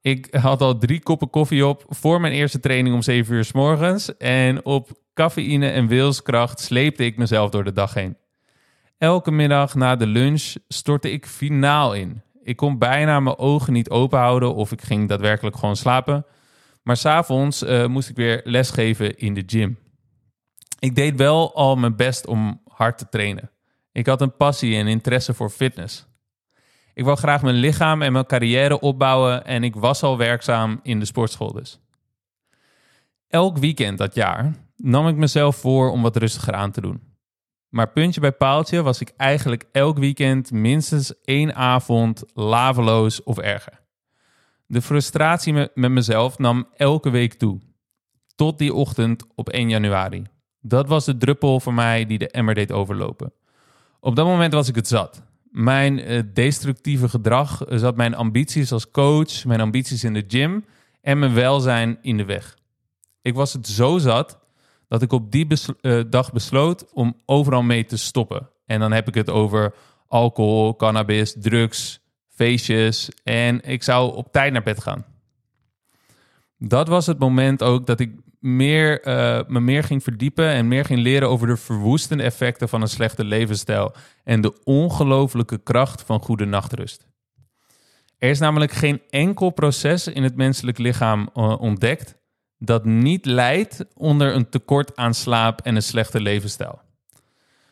Ik 0.00 0.34
had 0.34 0.60
al 0.60 0.78
drie 0.78 1.02
koppen 1.02 1.30
koffie 1.30 1.66
op 1.66 1.84
voor 1.88 2.20
mijn 2.20 2.32
eerste 2.32 2.60
training 2.60 2.94
om 2.94 3.02
7 3.02 3.34
uur 3.34 3.44
s 3.44 3.52
morgens. 3.52 4.16
En 4.16 4.64
op 4.64 4.90
cafeïne 5.14 5.70
en 5.70 5.86
wilskracht 5.86 6.60
sleepte 6.60 7.04
ik 7.04 7.16
mezelf 7.16 7.50
door 7.50 7.64
de 7.64 7.72
dag 7.72 7.94
heen. 7.94 8.16
Elke 8.98 9.30
middag 9.30 9.74
na 9.74 9.96
de 9.96 10.06
lunch 10.06 10.54
stortte 10.68 11.10
ik 11.10 11.26
finaal 11.26 11.94
in. 11.94 12.22
Ik 12.42 12.56
kon 12.56 12.78
bijna 12.78 13.20
mijn 13.20 13.38
ogen 13.38 13.72
niet 13.72 13.90
open 13.90 14.18
houden 14.18 14.54
of 14.54 14.72
ik 14.72 14.82
ging 14.82 15.08
daadwerkelijk 15.08 15.56
gewoon 15.56 15.76
slapen. 15.76 16.26
Maar 16.82 16.96
s'avonds 16.96 17.62
uh, 17.62 17.86
moest 17.86 18.08
ik 18.08 18.16
weer 18.16 18.40
lesgeven 18.44 19.16
in 19.16 19.34
de 19.34 19.42
gym. 19.46 19.78
Ik 20.78 20.94
deed 20.94 21.16
wel 21.16 21.54
al 21.54 21.76
mijn 21.76 21.96
best 21.96 22.26
om 22.26 22.60
hard 22.64 22.98
te 22.98 23.08
trainen. 23.08 23.50
Ik 23.92 24.06
had 24.06 24.20
een 24.20 24.36
passie 24.36 24.76
en 24.76 24.86
interesse 24.86 25.34
voor 25.34 25.50
fitness. 25.50 26.09
Ik 26.94 27.04
wou 27.04 27.16
graag 27.16 27.42
mijn 27.42 27.54
lichaam 27.54 28.02
en 28.02 28.12
mijn 28.12 28.26
carrière 28.26 28.80
opbouwen 28.80 29.44
en 29.44 29.64
ik 29.64 29.74
was 29.74 30.02
al 30.02 30.18
werkzaam 30.18 30.80
in 30.82 30.98
de 30.98 31.04
sportschool 31.04 31.52
dus. 31.52 31.80
Elk 33.28 33.58
weekend 33.58 33.98
dat 33.98 34.14
jaar 34.14 34.54
nam 34.76 35.08
ik 35.08 35.16
mezelf 35.16 35.56
voor 35.56 35.90
om 35.90 36.02
wat 36.02 36.16
rustiger 36.16 36.54
aan 36.54 36.70
te 36.70 36.80
doen. 36.80 37.10
Maar 37.68 37.88
puntje 37.92 38.20
bij 38.20 38.32
paaltje 38.32 38.82
was 38.82 39.00
ik 39.00 39.12
eigenlijk 39.16 39.64
elk 39.72 39.98
weekend 39.98 40.50
minstens 40.50 41.20
één 41.24 41.54
avond 41.54 42.24
laveloos 42.34 43.22
of 43.22 43.38
erger. 43.38 43.80
De 44.66 44.82
frustratie 44.82 45.52
met, 45.52 45.74
mezelf 45.74 46.38
nam 46.38 46.68
elke 46.76 47.10
week 47.10 47.34
toe. 47.34 47.58
Tot 48.34 48.58
die 48.58 48.74
ochtend 48.74 49.24
op 49.34 49.48
1 49.48 49.68
januari. 49.68 50.26
Dat 50.60 50.88
was 50.88 51.04
de 51.04 51.16
druppel 51.16 51.60
voor 51.60 51.74
mij 51.74 52.06
die 52.06 52.18
de 52.18 52.28
emmer 52.30 52.54
deed 52.54 52.72
overlopen. 52.72 53.32
Op 54.00 54.16
dat 54.16 54.26
moment 54.26 54.52
was 54.52 54.68
ik 54.68 54.74
het 54.74 54.88
zat. 54.88 55.22
Mijn 55.50 56.12
uh, 56.12 56.22
destructieve 56.32 57.08
gedrag 57.08 57.62
zat 57.68 57.96
mijn 57.96 58.14
ambities 58.14 58.72
als 58.72 58.90
coach, 58.90 59.44
mijn 59.44 59.60
ambities 59.60 60.04
in 60.04 60.14
de 60.14 60.24
gym 60.28 60.64
en 61.00 61.18
mijn 61.18 61.34
welzijn 61.34 61.98
in 62.02 62.16
de 62.16 62.24
weg. 62.24 62.58
Ik 63.22 63.34
was 63.34 63.52
het 63.52 63.66
zo 63.66 63.98
zat 63.98 64.38
dat 64.88 65.02
ik 65.02 65.12
op 65.12 65.30
die 65.32 65.46
uh, 65.80 66.02
dag 66.08 66.32
besloot 66.32 66.92
om 66.92 67.16
overal 67.26 67.62
mee 67.62 67.84
te 67.84 67.96
stoppen. 67.96 68.48
En 68.66 68.80
dan 68.80 68.92
heb 68.92 69.08
ik 69.08 69.14
het 69.14 69.30
over 69.30 69.74
alcohol, 70.08 70.76
cannabis, 70.76 71.36
drugs, 71.38 72.00
feestjes. 72.28 73.08
En 73.22 73.60
ik 73.62 73.82
zou 73.82 74.14
op 74.14 74.32
tijd 74.32 74.52
naar 74.52 74.62
bed 74.62 74.82
gaan. 74.82 75.04
Dat 76.58 76.88
was 76.88 77.06
het 77.06 77.18
moment 77.18 77.62
ook 77.62 77.86
dat 77.86 78.00
ik 78.00 78.12
meer, 78.40 79.06
uh, 79.06 79.40
me 79.46 79.60
meer 79.60 79.84
ging 79.84 80.02
verdiepen 80.02 80.48
en 80.48 80.68
meer 80.68 80.84
ging 80.84 81.00
leren 81.00 81.28
over 81.28 81.46
de 81.46 81.56
verwoestende 81.56 82.22
effecten 82.22 82.68
van 82.68 82.82
een 82.82 82.88
slechte 82.88 83.24
levensstijl 83.24 83.92
en 84.24 84.40
de 84.40 84.62
ongelofelijke 84.64 85.58
kracht 85.58 86.02
van 86.02 86.20
goede 86.20 86.44
nachtrust. 86.44 87.08
Er 88.18 88.30
is 88.30 88.38
namelijk 88.38 88.72
geen 88.72 89.02
enkel 89.10 89.50
proces 89.50 90.06
in 90.06 90.22
het 90.22 90.36
menselijk 90.36 90.78
lichaam 90.78 91.30
uh, 91.34 91.60
ontdekt 91.60 92.18
dat 92.58 92.84
niet 92.84 93.24
leidt 93.24 93.84
onder 93.94 94.34
een 94.34 94.48
tekort 94.48 94.96
aan 94.96 95.14
slaap 95.14 95.60
en 95.60 95.76
een 95.76 95.82
slechte 95.82 96.20
levensstijl. 96.20 96.80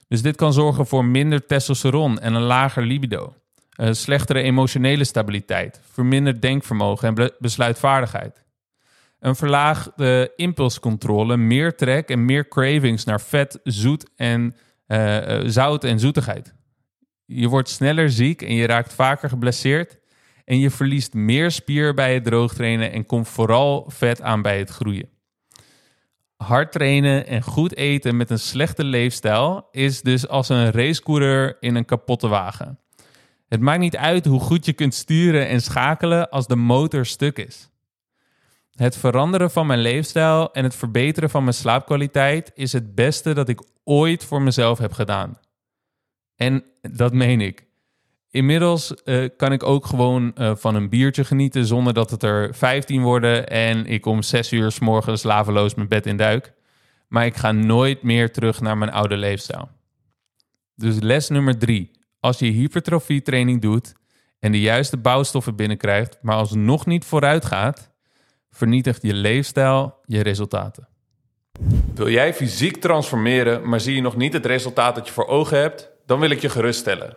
Dus 0.09 0.23
dit 0.23 0.37
kan 0.37 0.53
zorgen 0.53 0.87
voor 0.87 1.05
minder 1.05 1.47
testosteron 1.47 2.19
en 2.19 2.35
een 2.35 2.43
lager 2.43 2.83
libido, 2.83 3.35
een 3.71 3.97
slechtere 3.97 4.43
emotionele 4.43 5.05
stabiliteit, 5.05 5.81
verminderd 5.93 6.43
denkvermogen 6.43 7.09
en 7.09 7.33
besluitvaardigheid. 7.39 8.43
Een 9.21 9.37
verlaagde 9.37 10.33
impulscontrole, 10.37 11.37
meer 11.37 11.77
trek 11.77 12.09
en 12.09 12.25
meer 12.25 12.49
cravings 12.49 13.05
naar 13.05 13.21
vet, 13.21 13.61
zoet 13.63 14.11
en 14.17 14.57
uh, 14.87 15.41
zout 15.45 15.85
en 15.85 15.99
zoetigheid. 15.99 16.55
Je 17.25 17.49
wordt 17.49 17.69
sneller 17.69 18.11
ziek 18.11 18.43
en 18.43 18.55
je 18.55 18.67
raakt 18.67 18.95
vaker 18.95 19.29
geblesseerd. 19.29 19.99
En 20.45 20.59
je 20.59 20.71
verliest 20.71 21.15
meer 21.15 21.51
spier 21.51 21.95
bij 21.95 22.15
het 22.15 22.25
droogtrainen 22.25 22.93
en 22.93 23.07
komt 23.07 23.29
vooral 23.29 23.85
vet 23.89 24.23
aan 24.23 24.43
bij 24.43 24.59
het 24.59 24.71
groeien. 24.71 25.09
Hard 26.37 26.73
trainen 26.73 27.27
en 27.27 27.43
goed 27.43 27.77
eten 27.77 28.17
met 28.17 28.31
een 28.31 28.39
slechte 28.39 28.85
leefstijl 28.85 29.69
is 29.71 30.03
dus 30.03 30.29
als 30.29 30.49
een 30.49 30.71
racecoureur 30.71 31.57
in 31.61 31.75
een 31.75 31.85
kapotte 31.85 32.29
wagen. 32.29 32.79
Het 33.49 33.61
maakt 33.61 33.81
niet 33.81 33.97
uit 33.97 34.25
hoe 34.25 34.41
goed 34.41 34.67
je 34.67 34.73
kunt 34.73 34.95
sturen 34.95 35.49
en 35.49 35.61
schakelen 35.61 36.31
als 36.31 36.47
de 36.47 36.57
motor 36.57 37.07
stuk 37.07 37.39
is. 37.39 37.71
Het 38.79 38.97
veranderen 38.97 39.51
van 39.51 39.67
mijn 39.67 39.81
leefstijl 39.81 40.53
en 40.53 40.65
het 40.65 40.75
verbeteren 40.75 41.31
van 41.31 41.43
mijn 41.43 41.55
slaapkwaliteit 41.55 42.51
is 42.55 42.73
het 42.73 42.95
beste 42.95 43.35
dat 43.35 43.49
ik 43.49 43.63
ooit 43.85 44.25
voor 44.25 44.43
mezelf 44.43 44.79
heb 44.79 44.93
gedaan. 44.93 45.39
En 46.37 46.65
dat 46.81 47.13
meen 47.13 47.41
ik. 47.41 47.67
Inmiddels 48.31 48.95
uh, 49.05 49.29
kan 49.37 49.53
ik 49.53 49.63
ook 49.63 49.87
gewoon 49.87 50.33
uh, 50.35 50.57
van 50.57 50.75
een 50.75 50.89
biertje 50.89 51.25
genieten 51.25 51.67
zonder 51.67 51.95
dat 51.95 52.11
het 52.11 52.23
er 52.23 52.55
15 52.55 53.03
worden 53.03 53.49
en 53.49 53.87
ik 53.87 54.07
om 54.07 54.23
6 54.23 54.53
uur 54.53 54.71
s 54.71 54.79
morgens 54.79 55.21
slaveloos 55.21 55.75
mijn 55.75 55.89
bed 55.89 56.07
in 56.07 56.17
duik. 56.17 56.53
Maar 57.09 57.27
ik 57.27 57.37
ga 57.37 57.53
nooit 57.53 58.03
meer 58.03 58.33
terug 58.33 58.61
naar 58.61 58.79
mijn 58.79 58.93
oude 58.93 59.17
leefstijl. 59.17 59.69
Dus 60.75 60.99
les 61.01 61.29
nummer 61.29 61.59
3. 61.59 61.91
Als 62.21 62.39
je 62.39 62.47
hypertrofietraining 62.47 63.61
doet 63.61 63.93
en 64.39 64.53
de 64.53 64.61
juiste 64.61 64.97
bouwstoffen 64.97 65.57
binnenkrijgt, 65.57 66.19
maar 66.23 66.37
alsnog 66.37 66.87
niet 66.87 67.05
vooruit 67.05 67.45
gaat, 67.45 67.97
vernietigt 68.51 69.03
je 69.03 69.15
leefstijl 69.15 70.01
je 70.05 70.23
resultaten. 70.23 70.89
Wil 71.95 72.09
jij 72.09 72.35
fysiek 72.35 72.77
transformeren, 72.77 73.69
maar 73.69 73.81
zie 73.81 73.95
je 73.95 74.01
nog 74.01 74.17
niet 74.17 74.33
het 74.33 74.47
resultaat 74.47 74.95
dat 74.95 75.07
je 75.07 75.13
voor 75.13 75.27
ogen 75.27 75.59
hebt? 75.59 75.91
Dan 76.07 76.21
wil 76.21 76.31
ik 76.31 76.41
je 76.41 76.49
geruststellen. 76.49 77.17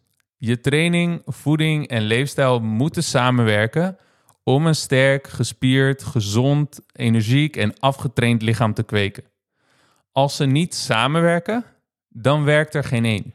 je 0.43 0.59
training, 0.59 1.21
voeding 1.25 1.87
en 1.87 2.01
leefstijl 2.01 2.59
moeten 2.59 3.03
samenwerken 3.03 3.97
om 4.43 4.65
een 4.65 4.75
sterk, 4.75 5.27
gespierd, 5.27 6.03
gezond, 6.03 6.79
energiek 6.93 7.55
en 7.55 7.79
afgetraind 7.79 8.41
lichaam 8.41 8.73
te 8.73 8.83
kweken. 8.83 9.23
Als 10.11 10.35
ze 10.35 10.45
niet 10.45 10.75
samenwerken, 10.75 11.65
dan 12.09 12.43
werkt 12.43 12.75
er 12.75 12.83
geen 12.83 13.05
één. 13.05 13.33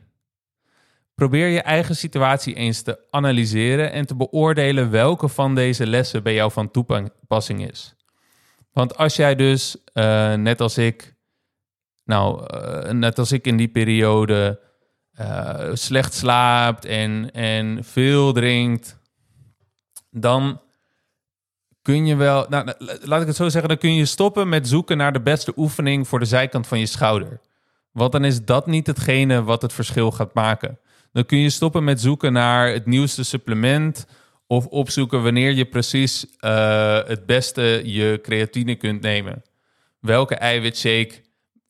Probeer 1.14 1.48
je 1.48 1.60
eigen 1.60 1.96
situatie 1.96 2.54
eens 2.54 2.82
te 2.82 2.98
analyseren 3.10 3.92
en 3.92 4.06
te 4.06 4.16
beoordelen 4.16 4.90
welke 4.90 5.28
van 5.28 5.54
deze 5.54 5.86
lessen 5.86 6.22
bij 6.22 6.34
jou 6.34 6.52
van 6.52 6.70
toepassing 6.70 7.70
is. 7.70 7.94
Want 8.72 8.96
als 8.96 9.16
jij 9.16 9.34
dus, 9.34 9.76
uh, 9.94 10.34
net 10.34 10.60
als 10.60 10.78
ik, 10.78 11.14
nou, 12.04 12.46
uh, 12.54 12.90
net 12.90 13.18
als 13.18 13.32
ik 13.32 13.46
in 13.46 13.56
die 13.56 13.68
periode 13.68 14.64
uh, 15.20 15.70
slecht 15.72 16.14
slaapt 16.14 16.84
en, 16.84 17.30
en 17.32 17.84
veel 17.84 18.32
drinkt, 18.32 18.98
dan 20.10 20.60
kun 21.82 22.06
je 22.06 22.16
wel, 22.16 22.46
nou, 22.48 22.72
laat 22.78 23.20
ik 23.20 23.26
het 23.26 23.36
zo 23.36 23.48
zeggen, 23.48 23.68
dan 23.68 23.78
kun 23.78 23.94
je 23.94 24.04
stoppen 24.04 24.48
met 24.48 24.68
zoeken 24.68 24.96
naar 24.96 25.12
de 25.12 25.20
beste 25.20 25.52
oefening 25.56 26.08
voor 26.08 26.18
de 26.18 26.24
zijkant 26.24 26.66
van 26.66 26.78
je 26.78 26.86
schouder. 26.86 27.40
Want 27.92 28.12
dan 28.12 28.24
is 28.24 28.44
dat 28.44 28.66
niet 28.66 28.86
hetgene 28.86 29.42
wat 29.42 29.62
het 29.62 29.72
verschil 29.72 30.10
gaat 30.10 30.34
maken. 30.34 30.78
Dan 31.12 31.26
kun 31.26 31.38
je 31.38 31.50
stoppen 31.50 31.84
met 31.84 32.00
zoeken 32.00 32.32
naar 32.32 32.68
het 32.68 32.86
nieuwste 32.86 33.24
supplement 33.24 34.06
of 34.46 34.66
opzoeken 34.66 35.22
wanneer 35.22 35.52
je 35.52 35.64
precies 35.64 36.26
uh, 36.40 36.98
het 37.04 37.26
beste 37.26 37.82
je 37.84 38.18
creatine 38.22 38.74
kunt 38.74 39.00
nemen. 39.00 39.42
Welke 40.00 40.34
eiwitshake 40.34 41.22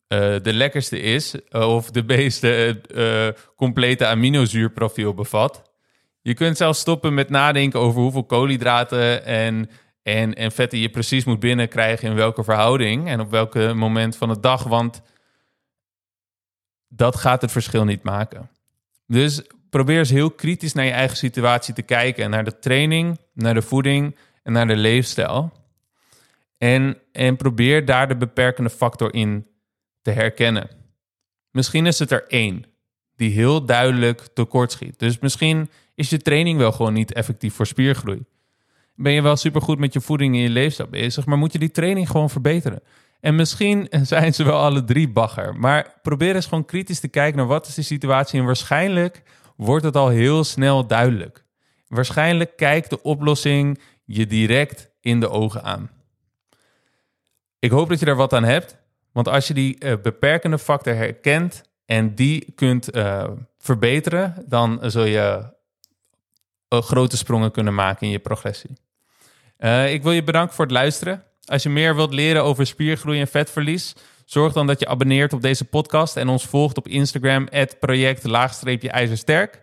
uh, 0.07 0.35
de 0.41 0.53
lekkerste 0.53 0.99
is 0.99 1.35
uh, 1.35 1.75
of 1.75 1.91
de 1.91 2.03
meeste 2.03 2.81
uh, 2.95 3.41
complete 3.55 4.05
aminozuurprofiel 4.05 5.13
bevat. 5.13 5.71
Je 6.21 6.33
kunt 6.33 6.57
zelfs 6.57 6.79
stoppen 6.79 7.13
met 7.13 7.29
nadenken 7.29 7.79
over 7.79 8.01
hoeveel 8.01 8.25
koolhydraten 8.25 9.25
en, 9.25 9.69
en, 10.03 10.33
en 10.33 10.51
vetten 10.51 10.79
je 10.79 10.89
precies 10.89 11.25
moet 11.25 11.39
binnenkrijgen 11.39 12.09
in 12.09 12.15
welke 12.15 12.43
verhouding 12.43 13.07
en 13.07 13.19
op 13.19 13.31
welke 13.31 13.73
moment 13.73 14.15
van 14.15 14.29
de 14.29 14.39
dag, 14.39 14.63
want 14.63 15.01
dat 16.87 17.15
gaat 17.15 17.41
het 17.41 17.51
verschil 17.51 17.83
niet 17.83 18.03
maken. 18.03 18.49
Dus 19.05 19.41
probeer 19.69 19.97
eens 19.97 20.09
heel 20.09 20.31
kritisch 20.31 20.73
naar 20.73 20.85
je 20.85 20.91
eigen 20.91 21.17
situatie 21.17 21.73
te 21.73 21.81
kijken, 21.81 22.29
naar 22.29 22.43
de 22.43 22.59
training, 22.59 23.19
naar 23.33 23.53
de 23.53 23.61
voeding 23.61 24.15
en 24.43 24.53
naar 24.53 24.67
de 24.67 24.75
leefstijl. 24.75 25.51
En, 26.57 26.97
en 27.11 27.35
probeer 27.35 27.85
daar 27.85 28.07
de 28.07 28.17
beperkende 28.17 28.69
factor 28.69 29.13
in 29.13 29.47
te 30.07 30.13
herkennen. 30.13 30.69
Misschien 31.51 31.85
is 31.85 31.99
het 31.99 32.11
er 32.11 32.27
één 32.27 32.65
die 33.15 33.31
heel 33.31 33.65
duidelijk 33.65 34.27
tekortschiet. 34.33 34.99
Dus 34.99 35.19
misschien 35.19 35.69
is 35.95 36.09
je 36.09 36.17
training 36.17 36.57
wel 36.57 36.71
gewoon 36.71 36.93
niet 36.93 37.13
effectief 37.13 37.53
voor 37.53 37.65
spiergroei. 37.65 38.23
Ben 38.95 39.11
je 39.11 39.21
wel 39.21 39.35
supergoed 39.35 39.79
met 39.79 39.93
je 39.93 40.01
voeding 40.01 40.35
en 40.35 40.41
je 40.41 40.49
leefstijl 40.49 40.89
bezig, 40.89 41.25
maar 41.25 41.37
moet 41.37 41.53
je 41.53 41.59
die 41.59 41.71
training 41.71 42.09
gewoon 42.09 42.29
verbeteren. 42.29 42.81
En 43.19 43.35
misschien 43.35 43.87
zijn 44.13 44.33
ze 44.33 44.43
wel 44.43 44.59
alle 44.59 44.83
drie 44.83 45.09
bagger. 45.09 45.55
Maar 45.55 45.99
probeer 46.01 46.35
eens 46.35 46.45
gewoon 46.47 46.65
kritisch 46.65 46.99
te 46.99 47.07
kijken 47.07 47.37
naar 47.37 47.47
wat 47.47 47.67
is 47.67 47.73
de 47.73 47.81
situatie. 47.81 48.39
En 48.39 48.45
waarschijnlijk 48.45 49.23
wordt 49.55 49.85
het 49.85 49.95
al 49.95 50.09
heel 50.09 50.43
snel 50.43 50.87
duidelijk. 50.87 51.45
Waarschijnlijk 51.87 52.55
kijkt 52.55 52.89
de 52.89 53.01
oplossing 53.01 53.79
je 54.05 54.27
direct 54.27 54.89
in 55.01 55.19
de 55.19 55.29
ogen 55.29 55.63
aan. 55.63 55.89
Ik 57.59 57.71
hoop 57.71 57.89
dat 57.89 57.99
je 57.99 58.05
er 58.05 58.15
wat 58.15 58.33
aan 58.33 58.43
hebt. 58.43 58.85
Want 59.17 59.29
als 59.29 59.47
je 59.47 59.53
die 59.53 59.75
uh, 59.79 59.93
beperkende 60.01 60.59
factor 60.59 60.95
herkent 60.95 61.63
en 61.85 62.15
die 62.15 62.51
kunt 62.55 62.95
uh, 62.95 63.23
verbeteren, 63.57 64.45
dan 64.47 64.79
zul 64.81 65.03
je 65.03 65.53
uh, 66.69 66.81
grote 66.81 67.17
sprongen 67.17 67.51
kunnen 67.51 67.75
maken 67.75 68.05
in 68.05 68.11
je 68.11 68.19
progressie. 68.19 68.77
ik 69.87 70.03
wil 70.03 70.11
je 70.11 70.23
bedanken 70.23 70.55
voor 70.55 70.65
het 70.65 70.73
luisteren. 70.73 71.23
Als 71.45 71.63
je 71.63 71.69
meer 71.69 71.95
wilt 71.95 72.13
leren 72.13 72.43
over 72.43 72.67
spiergroei 72.67 73.19
en 73.19 73.27
vetverlies, 73.27 73.95
zorg 74.25 74.53
dan 74.53 74.67
dat 74.67 74.79
je 74.79 74.87
abonneert 74.87 75.33
op 75.33 75.41
deze 75.41 75.65
podcast 75.65 76.17
en 76.17 76.27
ons 76.27 76.45
volgt 76.45 76.77
op 76.77 76.87
Instagram, 76.87 77.47
project-ijzersterk. 77.79 79.61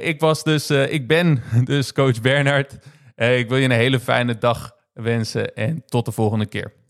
ik, 0.00 0.20
was 0.20 0.44
dus, 0.44 0.70
ik 0.70 1.06
ben 1.06 1.42
dus 1.64 1.92
coach 1.92 2.20
Bernard. 2.20 2.78
ik 3.16 3.48
wil 3.48 3.58
je 3.58 3.64
een 3.64 3.70
hele 3.70 4.00
fijne 4.00 4.38
dag 4.38 4.76
wensen 4.92 5.54
en 5.54 5.84
tot 5.86 6.04
de 6.04 6.12
volgende 6.12 6.46
keer. 6.46 6.82